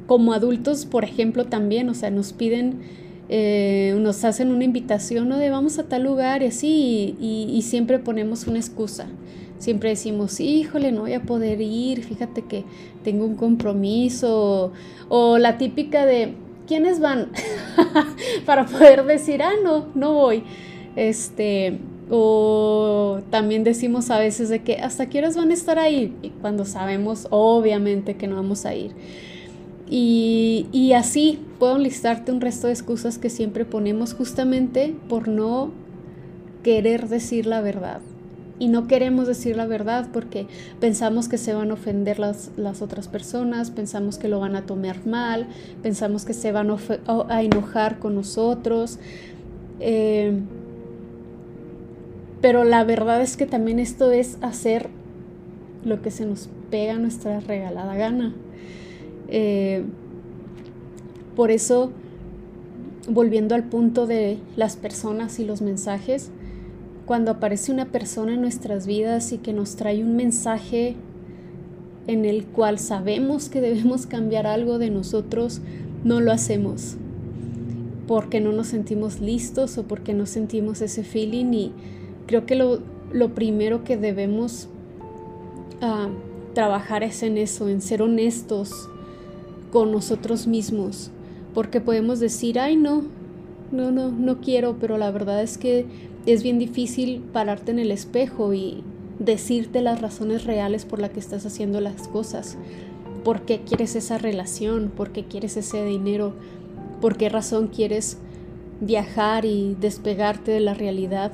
como 0.09 0.33
adultos, 0.33 0.87
por 0.87 1.05
ejemplo, 1.05 1.44
también, 1.44 1.88
o 1.88 1.94
sea, 1.94 2.11
nos 2.11 2.33
piden, 2.33 2.81
eh, 3.29 3.96
nos 4.01 4.25
hacen 4.25 4.51
una 4.51 4.64
invitación, 4.64 5.29
¿no? 5.29 5.38
De 5.38 5.51
vamos 5.51 5.79
a 5.79 5.85
tal 5.85 6.03
lugar 6.03 6.42
y 6.42 6.46
así, 6.46 7.14
y, 7.20 7.62
siempre 7.62 8.01
ponemos 8.01 8.49
una 8.49 8.59
excusa. 8.59 9.07
Siempre 9.59 9.90
decimos, 9.90 10.38
híjole, 10.40 10.92
no 10.92 11.03
voy 11.03 11.14
a 11.14 11.23
poder 11.23 11.61
ir, 11.61 12.05
fíjate 12.05 12.42
que 12.42 12.64
tengo 13.03 13.25
un 13.25 13.37
compromiso, 13.37 14.73
o 15.09 15.38
la 15.38 15.57
típica 15.59 16.05
de, 16.05 16.35
¿quiénes 16.66 17.01
van? 17.01 17.31
Para 18.47 18.66
poder 18.66 19.05
decir, 19.05 19.42
ah, 19.42 19.55
no, 19.62 19.87
no 19.95 20.12
voy. 20.12 20.42
Este, 20.95 21.79
o 22.11 23.21
también 23.31 23.64
decimos 23.64 24.11
a 24.11 24.19
veces 24.19 24.49
de 24.49 24.62
que 24.62 24.77
hasta 24.77 25.07
qué 25.07 25.19
horas 25.19 25.37
van 25.37 25.51
a 25.51 25.55
estar 25.55 25.79
ahí 25.79 26.14
cuando 26.40 26.64
sabemos 26.64 27.27
obviamente 27.31 28.16
que 28.16 28.27
no 28.27 28.37
vamos 28.37 28.64
a 28.66 28.75
ir. 28.75 28.92
Y, 29.88 30.66
y 30.73 30.92
así 30.92 31.38
puedo 31.59 31.79
listarte 31.79 32.33
un 32.33 32.40
resto 32.40 32.66
de 32.66 32.73
excusas 32.73 33.19
que 33.19 33.31
siempre 33.31 33.64
ponemos 33.64 34.14
justamente 34.14 34.95
por 35.09 35.29
no 35.29 35.71
querer 36.62 37.09
decir 37.09 37.47
la 37.47 37.61
verdad. 37.61 38.01
Y 38.59 38.69
no 38.69 38.87
queremos 38.87 39.27
decir 39.27 39.57
la 39.57 39.66
verdad 39.66 40.09
porque 40.12 40.47
pensamos 40.81 41.29
que 41.29 41.37
se 41.37 41.53
van 41.53 41.71
a 41.71 41.75
ofender 41.75 42.19
las, 42.19 42.51
las 42.57 42.81
otras 42.81 43.07
personas, 43.07 43.71
pensamos 43.71 44.16
que 44.16 44.29
lo 44.29 44.40
van 44.40 44.57
a 44.57 44.64
tomar 44.64 45.07
mal, 45.07 45.47
pensamos 45.83 46.25
que 46.25 46.33
se 46.33 46.53
van 46.53 46.71
a, 46.71 47.42
enojar 47.42 47.99
con 47.99 48.14
nosotros. 48.14 48.99
Eh, 49.81 50.40
pero 52.40 52.64
la 52.64 52.85
verdad 52.85 53.21
es 53.21 53.37
que 53.37 53.45
también 53.45 53.79
esto 53.79 54.11
es 54.12 54.38
hacer 54.40 54.88
lo 55.85 56.01
que 56.01 56.11
se 56.11 56.25
nos 56.25 56.49
pega 56.71 56.95
nuestra 56.95 57.40
regalada 57.40 57.95
gana. 57.95 58.35
Eh, 59.29 59.85
por 61.35 61.51
eso, 61.51 61.92
volviendo 63.09 63.55
al 63.55 63.64
punto 63.64 64.07
de 64.07 64.38
las 64.57 64.77
personas 64.77 65.38
y 65.38 65.45
los 65.45 65.61
mensajes, 65.61 66.31
cuando 67.07 67.31
aparece 67.31 67.73
una 67.73 67.87
persona 67.87 68.35
en 68.35 68.42
nuestras 68.42 68.87
vidas 68.87 69.33
y 69.33 69.38
que 69.38 69.53
nos 69.53 69.77
trae 69.77 70.05
un 70.05 70.16
mensaje 70.16 70.97
en 72.07 72.25
el 72.25 72.45
cual 72.45 72.79
sabemos 72.79 73.49
que 73.49 73.61
debemos 73.61 74.07
cambiar 74.07 74.47
algo 74.47 74.79
de 74.79 74.90
nosotros, 74.90 75.61
no 76.05 76.21
lo 76.21 76.33
hacemos 76.33 76.97
porque 78.07 78.40
no 78.40 78.53
nos 78.53 78.69
sentimos 78.69 79.21
listos 79.21 79.79
o 79.79 79.83
porque 79.85 80.14
no 80.14 80.27
sentimos 80.27 80.81
ese 80.81 81.03
feeling. 81.03 81.53
Y 81.53 81.73
Creo 82.27 82.47
que 82.47 82.57
lo, 82.57 83.35
primero 83.35 83.85
que 83.85 83.97
debemos 83.97 84.69
ah, 85.81 86.09
trabajar 86.55 87.03
es 87.03 87.23
en 87.23 87.38
eso, 87.38 87.69
en 87.69 87.81
ser 87.81 88.03
honestos 88.03 88.88
con 89.73 89.92
nosotros 89.92 90.47
mismos, 90.47 91.11
porque 91.55 91.81
podemos 91.81 92.19
decir, 92.19 92.59
ay 92.59 92.77
no, 92.77 93.05
no, 93.71 93.90
no, 93.90 94.11
no 94.11 94.40
quiero, 94.40 94.77
pero 94.81 94.99
la 94.99 95.11
verdad 95.11 95.42
es 95.42 95.59
que 95.59 95.87
es 96.27 96.43
bien 96.43 96.59
difícil 96.59 97.23
pararte 97.33 97.71
en 97.71 97.79
el 97.79 97.93
espejo 97.93 98.53
y 98.53 98.83
decirte 99.19 99.81
las 99.81 100.01
razones 100.01 100.45
reales 100.45 100.85
por 100.85 100.99
las 100.99 101.11
que 101.11 101.21
estás 101.21 101.47
haciendo 101.47 101.81
las 101.81 102.09
cosas. 102.09 102.59
¿Por 103.25 103.43
qué 103.43 103.61
quieres 103.61 103.97
esa 103.97 104.19
relación? 104.19 104.91
¿Por 104.95 105.11
qué 105.11 105.25
quieres 105.25 105.57
ese 105.57 105.85
dinero? 105.85 106.35
¿Por 107.01 107.17
qué 107.17 107.29
razón 107.29 107.69
quieres 107.69 108.19
viajar 108.81 109.45
y 109.45 109.77
despegarte 109.81 110.51
de 110.51 110.61
la 110.61 110.75
realidad? 110.75 111.33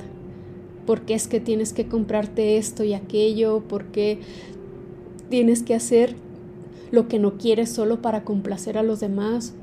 ¿Por 0.85 1.01
qué 1.01 1.13
es 1.13 1.27
que 1.27 1.39
tienes 1.39 1.73
que 1.73 1.87
comprarte 1.87 2.57
esto 2.57 2.83
y 2.83 2.93
aquello? 2.93 3.61
¿Por 3.61 3.85
qué 3.85 4.19
tienes 5.29 5.63
que 5.63 5.75
hacer 5.75 6.15
lo 6.91 7.07
que 7.07 7.19
no 7.19 7.37
quieres 7.37 7.69
solo 7.69 8.01
para 8.01 8.23
complacer 8.23 8.77
a 8.77 8.83
los 8.83 8.99
demás? 8.99 9.53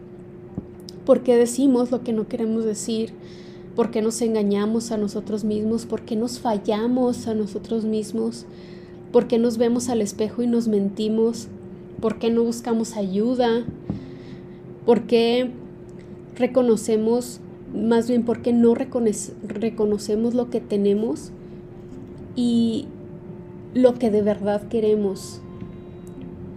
¿Por 1.04 1.22
qué 1.22 1.36
decimos 1.36 1.90
lo 1.90 2.02
que 2.02 2.12
no 2.12 2.28
queremos 2.28 2.64
decir? 2.64 3.12
¿Por 3.76 3.90
qué 3.90 4.02
nos 4.02 4.20
engañamos 4.20 4.90
a 4.90 4.96
nosotros 4.96 5.44
mismos? 5.44 5.86
¿Por 5.86 6.02
qué 6.02 6.16
nos 6.16 6.40
fallamos 6.40 7.26
a 7.28 7.34
nosotros 7.34 7.84
mismos? 7.84 8.44
¿Por 9.12 9.26
qué 9.26 9.38
nos 9.38 9.58
vemos 9.58 9.88
al 9.88 10.02
espejo 10.02 10.42
y 10.42 10.46
nos 10.46 10.68
mentimos? 10.68 11.48
¿Por 12.00 12.18
qué 12.18 12.30
no 12.30 12.42
buscamos 12.42 12.96
ayuda? 12.96 13.64
¿Por 14.86 15.02
qué 15.02 15.50
reconocemos, 16.36 17.40
más 17.74 18.08
bien, 18.08 18.24
por 18.24 18.42
qué 18.42 18.52
no 18.52 18.74
reconocemos 18.74 20.34
lo 20.34 20.50
que 20.50 20.60
tenemos 20.60 21.30
y 22.34 22.86
lo 23.74 23.94
que 23.94 24.10
de 24.10 24.22
verdad 24.22 24.68
queremos? 24.68 25.40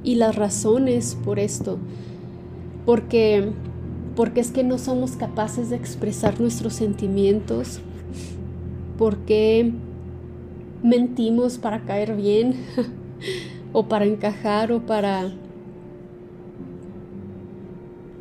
Y 0.04 0.15
las 0.15 0.36
razones 0.36 1.17
por 1.23 1.39
esto. 1.39 1.78
Porque, 2.86 3.52
porque 4.15 4.41
es 4.41 4.52
que 4.52 4.63
no 4.63 4.78
somos 4.78 5.12
capaces 5.12 5.69
de 5.69 5.76
expresar 5.76 6.39
nuestros 6.39 6.73
sentimientos. 6.73 7.80
Porque 8.97 9.71
mentimos 10.84 11.58
para 11.58 11.82
caer 11.82 12.15
bien. 12.15 12.56
o 13.73 13.88
para 13.88 14.06
encajar 14.06 14.71
o 14.71 14.82
para 14.86 15.32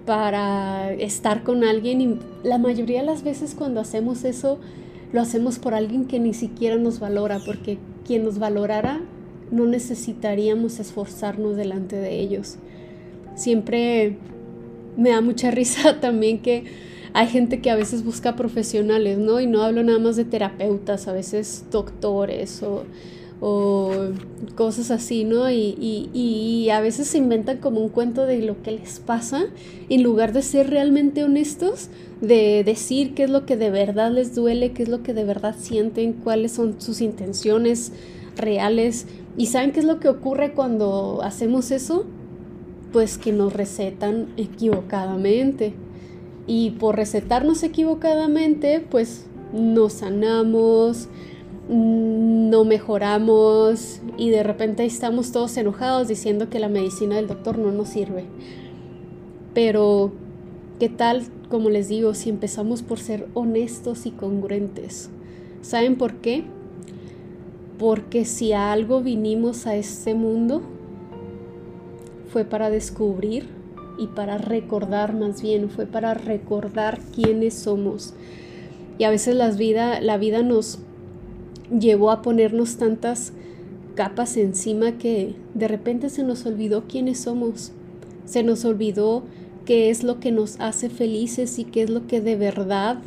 para 0.06 0.92
estar 0.94 1.44
con 1.44 1.62
alguien 1.62 2.00
y 2.00 2.18
la 2.42 2.58
mayoría 2.58 3.00
de 3.00 3.06
las 3.06 3.22
veces 3.22 3.54
cuando 3.54 3.80
hacemos 3.80 4.24
eso 4.24 4.58
lo 5.12 5.20
hacemos 5.20 5.60
por 5.60 5.74
alguien 5.74 6.06
que 6.06 6.18
ni 6.18 6.34
siquiera 6.34 6.76
nos 6.76 6.98
valora 6.98 7.38
porque 7.46 7.78
quien 8.04 8.24
nos 8.24 8.40
valorara 8.40 9.00
no 9.52 9.66
necesitaríamos 9.66 10.80
esforzarnos 10.80 11.56
delante 11.56 11.96
de 11.96 12.18
ellos. 12.18 12.56
Siempre 13.36 14.16
me 14.96 15.10
da 15.10 15.20
mucha 15.20 15.50
risa 15.50 15.98
también 16.00 16.40
que 16.40 16.64
hay 17.14 17.26
gente 17.28 17.60
que 17.60 17.70
a 17.70 17.76
veces 17.76 18.04
busca 18.04 18.36
profesionales, 18.36 19.18
¿no? 19.18 19.40
Y 19.40 19.46
no 19.46 19.62
hablo 19.62 19.82
nada 19.82 19.98
más 19.98 20.16
de 20.16 20.24
terapeutas, 20.24 21.08
a 21.08 21.12
veces 21.12 21.64
doctores 21.70 22.62
o 22.62 22.84
o 23.44 23.90
cosas 24.54 24.92
así, 24.92 25.24
¿no? 25.24 25.50
Y, 25.50 26.68
a 26.70 26.80
veces 26.80 27.08
se 27.08 27.18
inventan 27.18 27.58
como 27.58 27.80
un 27.80 27.88
cuento 27.88 28.24
de 28.24 28.40
lo 28.40 28.62
que 28.62 28.70
les 28.70 29.00
pasa, 29.00 29.46
en 29.88 30.04
lugar 30.04 30.32
de 30.32 30.42
ser 30.42 30.70
realmente 30.70 31.24
honestos, 31.24 31.88
de 32.20 32.62
decir 32.62 33.14
qué 33.14 33.24
es 33.24 33.30
lo 33.30 33.44
que 33.44 33.56
de 33.56 33.70
verdad 33.70 34.12
les 34.12 34.36
duele, 34.36 34.70
qué 34.70 34.84
es 34.84 34.88
lo 34.88 35.02
que 35.02 35.12
de 35.12 35.24
verdad 35.24 35.56
sienten, 35.58 36.12
cuáles 36.12 36.52
son 36.52 36.80
sus 36.80 37.00
intenciones 37.00 37.90
reales. 38.36 39.06
¿Y 39.36 39.46
saben 39.46 39.72
qué 39.72 39.80
es 39.80 39.86
lo 39.86 39.98
que 39.98 40.08
ocurre 40.08 40.52
cuando 40.52 41.20
hacemos 41.24 41.72
eso? 41.72 42.06
Pues 42.92 43.18
que 43.18 43.32
nos 43.32 43.52
recetan 43.52 44.28
equivocadamente. 44.36 45.74
Y 46.46 46.72
por 46.72 46.96
recetarnos 46.96 47.62
equivocadamente, 47.62 48.80
pues 48.80 49.26
nos 49.52 49.94
sanamos, 49.94 51.08
no 51.68 52.64
mejoramos 52.64 54.00
y 54.16 54.30
de 54.30 54.42
repente 54.42 54.84
estamos 54.84 55.32
todos 55.32 55.56
enojados 55.56 56.08
diciendo 56.08 56.50
que 56.50 56.58
la 56.58 56.68
medicina 56.68 57.16
del 57.16 57.28
doctor 57.28 57.58
no 57.58 57.70
nos 57.70 57.88
sirve. 57.88 58.24
Pero, 59.54 60.12
¿qué 60.80 60.88
tal, 60.88 61.22
como 61.48 61.70
les 61.70 61.88
digo, 61.88 62.14
si 62.14 62.30
empezamos 62.30 62.82
por 62.82 62.98
ser 62.98 63.28
honestos 63.34 64.06
y 64.06 64.10
congruentes? 64.10 65.10
¿Saben 65.60 65.96
por 65.96 66.14
qué? 66.16 66.44
Porque 67.78 68.24
si 68.24 68.52
a 68.52 68.72
algo 68.72 69.00
vinimos 69.02 69.66
a 69.66 69.76
este 69.76 70.14
mundo, 70.14 70.62
fue 72.32 72.44
para 72.44 72.70
descubrir 72.70 73.46
y 73.98 74.06
para 74.06 74.38
recordar 74.38 75.14
más 75.14 75.42
bien, 75.42 75.68
fue 75.68 75.84
para 75.86 76.14
recordar 76.14 76.98
quiénes 77.14 77.54
somos. 77.54 78.14
Y 78.98 79.04
a 79.04 79.10
veces 79.10 79.36
vida, 79.58 80.00
la 80.00 80.16
vida 80.16 80.42
nos 80.42 80.78
llevó 81.70 82.10
a 82.10 82.22
ponernos 82.22 82.76
tantas 82.76 83.32
capas 83.94 84.36
encima 84.38 84.92
que 84.92 85.34
de 85.54 85.68
repente 85.68 86.08
se 86.08 86.22
nos 86.22 86.46
olvidó 86.46 86.84
quiénes 86.88 87.20
somos, 87.20 87.72
se 88.24 88.42
nos 88.42 88.64
olvidó 88.64 89.24
qué 89.66 89.90
es 89.90 90.02
lo 90.02 90.18
que 90.18 90.32
nos 90.32 90.58
hace 90.58 90.88
felices 90.88 91.58
y 91.58 91.64
qué 91.64 91.82
es 91.82 91.90
lo 91.90 92.06
que 92.06 92.22
de 92.22 92.36
verdad 92.36 92.98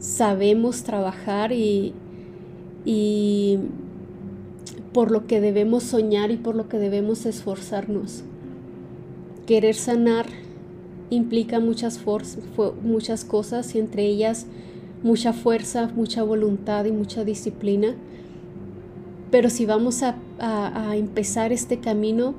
sabemos 0.00 0.82
trabajar 0.82 1.52
y 1.52 1.94
por 4.92 5.10
lo 5.10 5.26
que 5.26 5.40
debemos 5.40 5.82
soñar 5.82 6.30
y 6.30 6.36
por 6.36 6.54
lo 6.54 6.68
que 6.68 6.78
debemos 6.78 7.26
esforzarnos. 7.26 8.24
Querer 9.46 9.74
sanar 9.74 10.26
implica 11.10 11.60
muchas, 11.60 12.00
muchas 12.82 13.24
cosas 13.24 13.74
y 13.74 13.78
entre 13.78 14.04
ellas 14.04 14.46
mucha 15.02 15.32
fuerza, 15.32 15.90
mucha 15.94 16.22
voluntad 16.22 16.84
y 16.84 16.92
mucha 16.92 17.24
disciplina. 17.24 17.94
Pero 19.30 19.50
si 19.50 19.66
vamos 19.66 20.02
a, 20.02 20.16
empezar 20.94 21.52
este 21.52 21.80
camino, 21.80 22.34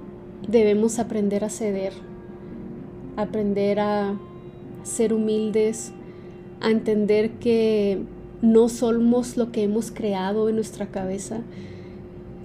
debemos 0.47 0.99
aprender 0.99 1.43
a 1.43 1.49
ceder, 1.49 1.93
aprender 3.17 3.79
a 3.79 4.17
ser 4.83 5.13
humildes, 5.13 5.91
a 6.62 6.71
entender 6.71 7.31
que 7.33 8.01
no 8.41 8.69
somos 8.69 9.38
lo 9.38 9.51
que 9.51 9.63
hemos 9.63 9.91
creado 9.91 10.49
en 10.49 10.55
nuestra 10.55 10.88
cabeza, 10.88 11.41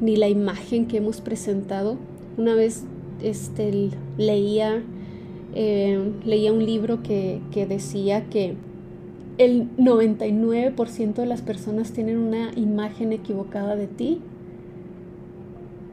ni 0.00 0.16
la 0.16 0.28
imagen 0.28 0.86
que 0.86 0.98
hemos 0.98 1.20
presentado. 1.20 1.96
Una 2.36 2.54
vez 2.54 2.84
este, 3.22 3.90
leía, 4.18 4.82
eh, 5.54 6.12
leía 6.24 6.52
un 6.52 6.64
libro 6.64 7.02
que, 7.02 7.40
que 7.50 7.66
decía 7.66 8.28
que 8.28 8.54
el 9.38 9.68
99% 9.76 11.14
de 11.14 11.26
las 11.26 11.42
personas 11.42 11.92
tienen 11.92 12.18
una 12.18 12.52
imagen 12.54 13.12
equivocada 13.12 13.74
de 13.76 13.88
ti 13.88 14.20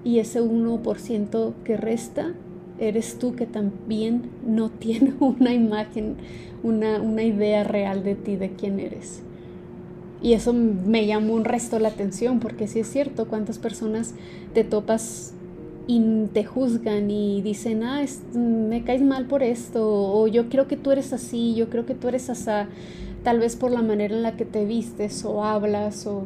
y 0.03 0.19
ese 0.19 0.41
1% 0.41 1.53
que 1.63 1.77
resta 1.77 2.33
eres 2.79 3.19
tú 3.19 3.35
que 3.35 3.45
también 3.45 4.23
no 4.45 4.69
tiene 4.79 5.13
una 5.19 5.53
imagen, 5.53 6.15
una, 6.63 7.01
una, 7.01 7.23
idea 7.23 7.63
real 7.63 8.03
de 8.03 8.15
ti, 8.15 8.35
de 8.35 8.51
quién 8.51 8.79
eres. 8.79 9.23
Y 10.21 10.33
eso 10.33 10.53
me 10.53 11.07
llamó 11.07 11.33
un 11.33 11.45
resto 11.45 11.79
la 11.79 11.89
atención, 11.89 12.39
porque 12.39 12.67
sí 12.67 12.79
es 12.79 12.87
cierto, 12.87 13.27
cuántas 13.27 13.57
personas 13.57 14.13
te 14.53 14.63
topas 14.63 15.33
y 15.87 16.27
te 16.31 16.45
juzgan 16.45 17.09
y 17.09 17.41
dicen, 17.41 17.83
ah, 17.83 18.05
me 18.35 18.83
caes 18.83 19.01
mal 19.01 19.25
por 19.25 19.41
esto, 19.41 19.81
o 19.83 20.27
yo 20.27 20.47
creo 20.47 20.67
que 20.67 20.77
tú 20.77 20.91
eres 20.91 21.11
así, 21.11 21.55
yo 21.55 21.69
creo 21.69 21.85
que 21.85 21.95
tú 21.95 22.07
eres 22.07 22.29
así 22.29 22.69
tal 23.23 23.39
vez 23.39 23.55
por 23.55 23.71
la 23.71 23.81
manera 23.81 24.15
en 24.15 24.23
la 24.23 24.35
que 24.35 24.45
te 24.45 24.65
vistes 24.65 25.25
o 25.25 25.43
hablas 25.43 26.07
o, 26.07 26.25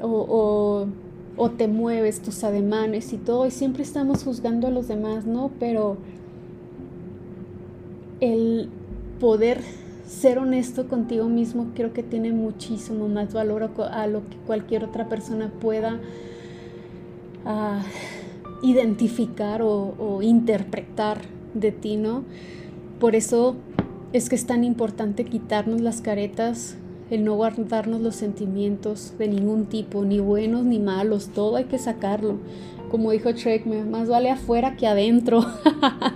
o, 0.00 1.50
te 1.56 1.68
mueves, 1.68 2.20
tus 2.20 2.44
ademanes 2.44 3.12
y 3.12 3.16
todo, 3.16 3.46
y 3.46 3.50
siempre 3.50 3.82
estamos 3.82 4.24
juzgando 4.24 4.66
a 4.66 4.70
los 4.70 4.88
demás, 4.88 5.24
¿no? 5.24 5.50
Pero 5.58 5.96
el 8.20 8.68
poder 9.20 9.60
ser 10.08 10.38
honesto 10.38 10.88
contigo 10.88 11.28
mismo 11.28 11.68
creo 11.74 11.92
que 11.92 12.02
tiene 12.02 12.32
muchísimo 12.32 13.08
más 13.08 13.34
valor 13.34 13.70
a 13.92 14.06
lo 14.06 14.24
que 14.28 14.36
cualquier 14.46 14.84
otra 14.84 15.08
persona 15.08 15.52
pueda 15.60 16.00
ah, 17.44 17.82
identificar 18.62 19.60
o, 19.62 19.94
o 19.98 20.22
interpretar 20.22 21.20
de 21.52 21.72
ti, 21.72 21.96
¿no? 21.96 22.24
Por 22.98 23.14
eso 23.14 23.56
es 24.12 24.28
que 24.28 24.34
es 24.34 24.46
tan 24.46 24.64
importante 24.64 25.24
quitarnos 25.24 25.82
las 25.82 26.00
caretas, 26.00 26.76
el 27.10 27.24
no 27.24 27.34
guardarnos 27.36 28.00
los 28.00 28.16
sentimientos 28.16 29.14
de 29.18 29.28
ningún 29.28 29.66
tipo, 29.66 30.04
ni 30.04 30.20
buenos 30.20 30.64
ni 30.64 30.78
malos, 30.78 31.28
todo 31.28 31.56
hay 31.56 31.64
que 31.64 31.78
sacarlo. 31.78 32.38
Como 32.90 33.10
dijo 33.10 33.30
Shrek, 33.30 33.66
más 33.66 34.08
vale 34.08 34.30
afuera 34.30 34.76
que 34.76 34.86
adentro. 34.86 35.44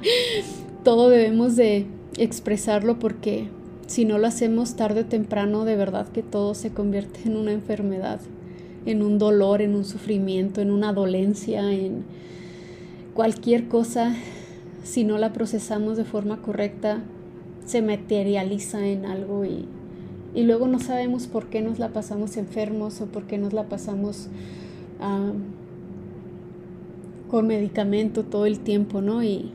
todo 0.85 1.11
debemos 1.11 1.57
de 1.57 1.87
expresarlo 2.17 2.99
porque 2.99 3.49
si 3.87 4.05
no 4.05 4.19
lo 4.19 4.27
hacemos 4.27 4.77
tarde 4.77 5.03
o 5.03 5.07
temprano, 5.07 5.65
de 5.65 5.77
verdad 5.77 6.09
que 6.09 6.23
todo 6.23 6.55
se 6.55 6.71
convierte 6.71 7.21
en 7.27 7.37
una 7.37 7.53
enfermedad, 7.53 8.21
en 8.87 9.03
un 9.03 9.19
dolor, 9.19 9.63
en 9.63 9.75
un 9.75 9.85
sufrimiento, 9.85 10.61
en 10.61 10.71
una 10.71 10.93
dolencia, 10.93 11.73
en 11.73 12.05
cualquier 13.15 13.69
cosa 13.69 14.15
si 14.85 15.05
no 15.05 15.19
la 15.19 15.33
procesamos 15.33 15.97
de 15.97 16.05
forma 16.05 16.43
correcta, 16.43 17.03
se 17.65 17.83
materializa 17.83 18.87
en 18.87 19.07
algo 19.07 19.45
y, 19.45 19.67
y 20.35 20.43
luego 20.43 20.67
no 20.67 20.81
sabemos 20.81 21.27
por 21.27 21.47
qué 21.47 21.63
nos 21.63 21.79
la 21.79 21.91
pasamos 21.91 22.37
enfermos 22.37 23.01
o 23.01 23.07
por 23.07 23.25
qué 23.25 23.39
nos 23.39 23.53
la 23.53 23.65
pasamos 23.69 24.29
ah, 25.01 25.33
con 27.31 27.47
medicamento 27.47 28.25
todo 28.25 28.47
el 28.47 28.61
tiempo, 28.61 29.01
¿no? 29.01 29.23
Y, 29.23 29.53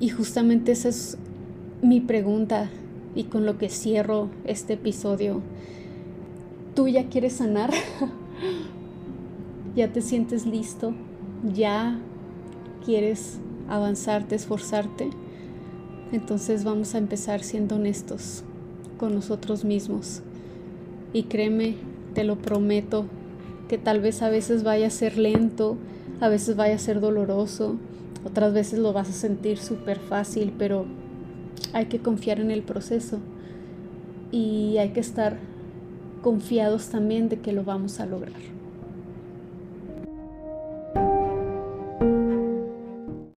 y 0.00 0.08
justamente 0.08 0.72
esa 0.72 0.88
es 0.88 1.18
mi 1.82 2.00
pregunta 2.00 2.68
y 3.14 3.24
con 3.24 3.46
lo 3.46 3.58
que 3.58 3.68
cierro 3.68 4.28
este 4.44 4.74
episodio. 4.74 5.40
¿Tú 6.74 6.88
ya 6.88 7.08
quieres 7.08 7.34
sanar? 7.34 7.70
¿Ya 9.76 9.92
te 9.92 10.02
sientes 10.02 10.46
listo? 10.46 10.92
¿Ya 11.54 11.98
quieres 12.84 13.38
avanzarte, 13.68 14.34
esforzarte? 14.34 15.10
Entonces 16.12 16.64
vamos 16.64 16.94
a 16.94 16.98
empezar 16.98 17.42
siendo 17.42 17.76
honestos 17.76 18.42
con 18.98 19.14
nosotros 19.14 19.64
mismos. 19.64 20.22
Y 21.12 21.24
créeme, 21.24 21.76
te 22.14 22.24
lo 22.24 22.36
prometo, 22.36 23.06
que 23.68 23.78
tal 23.78 24.00
vez 24.00 24.22
a 24.22 24.28
veces 24.28 24.64
vaya 24.64 24.88
a 24.88 24.90
ser 24.90 25.16
lento, 25.16 25.76
a 26.20 26.28
veces 26.28 26.56
vaya 26.56 26.74
a 26.74 26.78
ser 26.78 27.00
doloroso, 27.00 27.76
otras 28.24 28.52
veces 28.52 28.80
lo 28.80 28.92
vas 28.92 29.08
a 29.08 29.12
sentir 29.12 29.58
súper 29.58 29.98
fácil, 29.98 30.52
pero 30.58 30.84
hay 31.72 31.86
que 31.86 31.98
confiar 31.98 32.40
en 32.40 32.50
el 32.50 32.62
proceso 32.62 33.18
y 34.32 34.76
hay 34.78 34.90
que 34.90 35.00
estar 35.00 35.38
confiados 36.22 36.88
también 36.88 37.28
de 37.28 37.38
que 37.40 37.52
lo 37.52 37.64
vamos 37.64 38.00
a 38.00 38.06
lograr. 38.06 38.59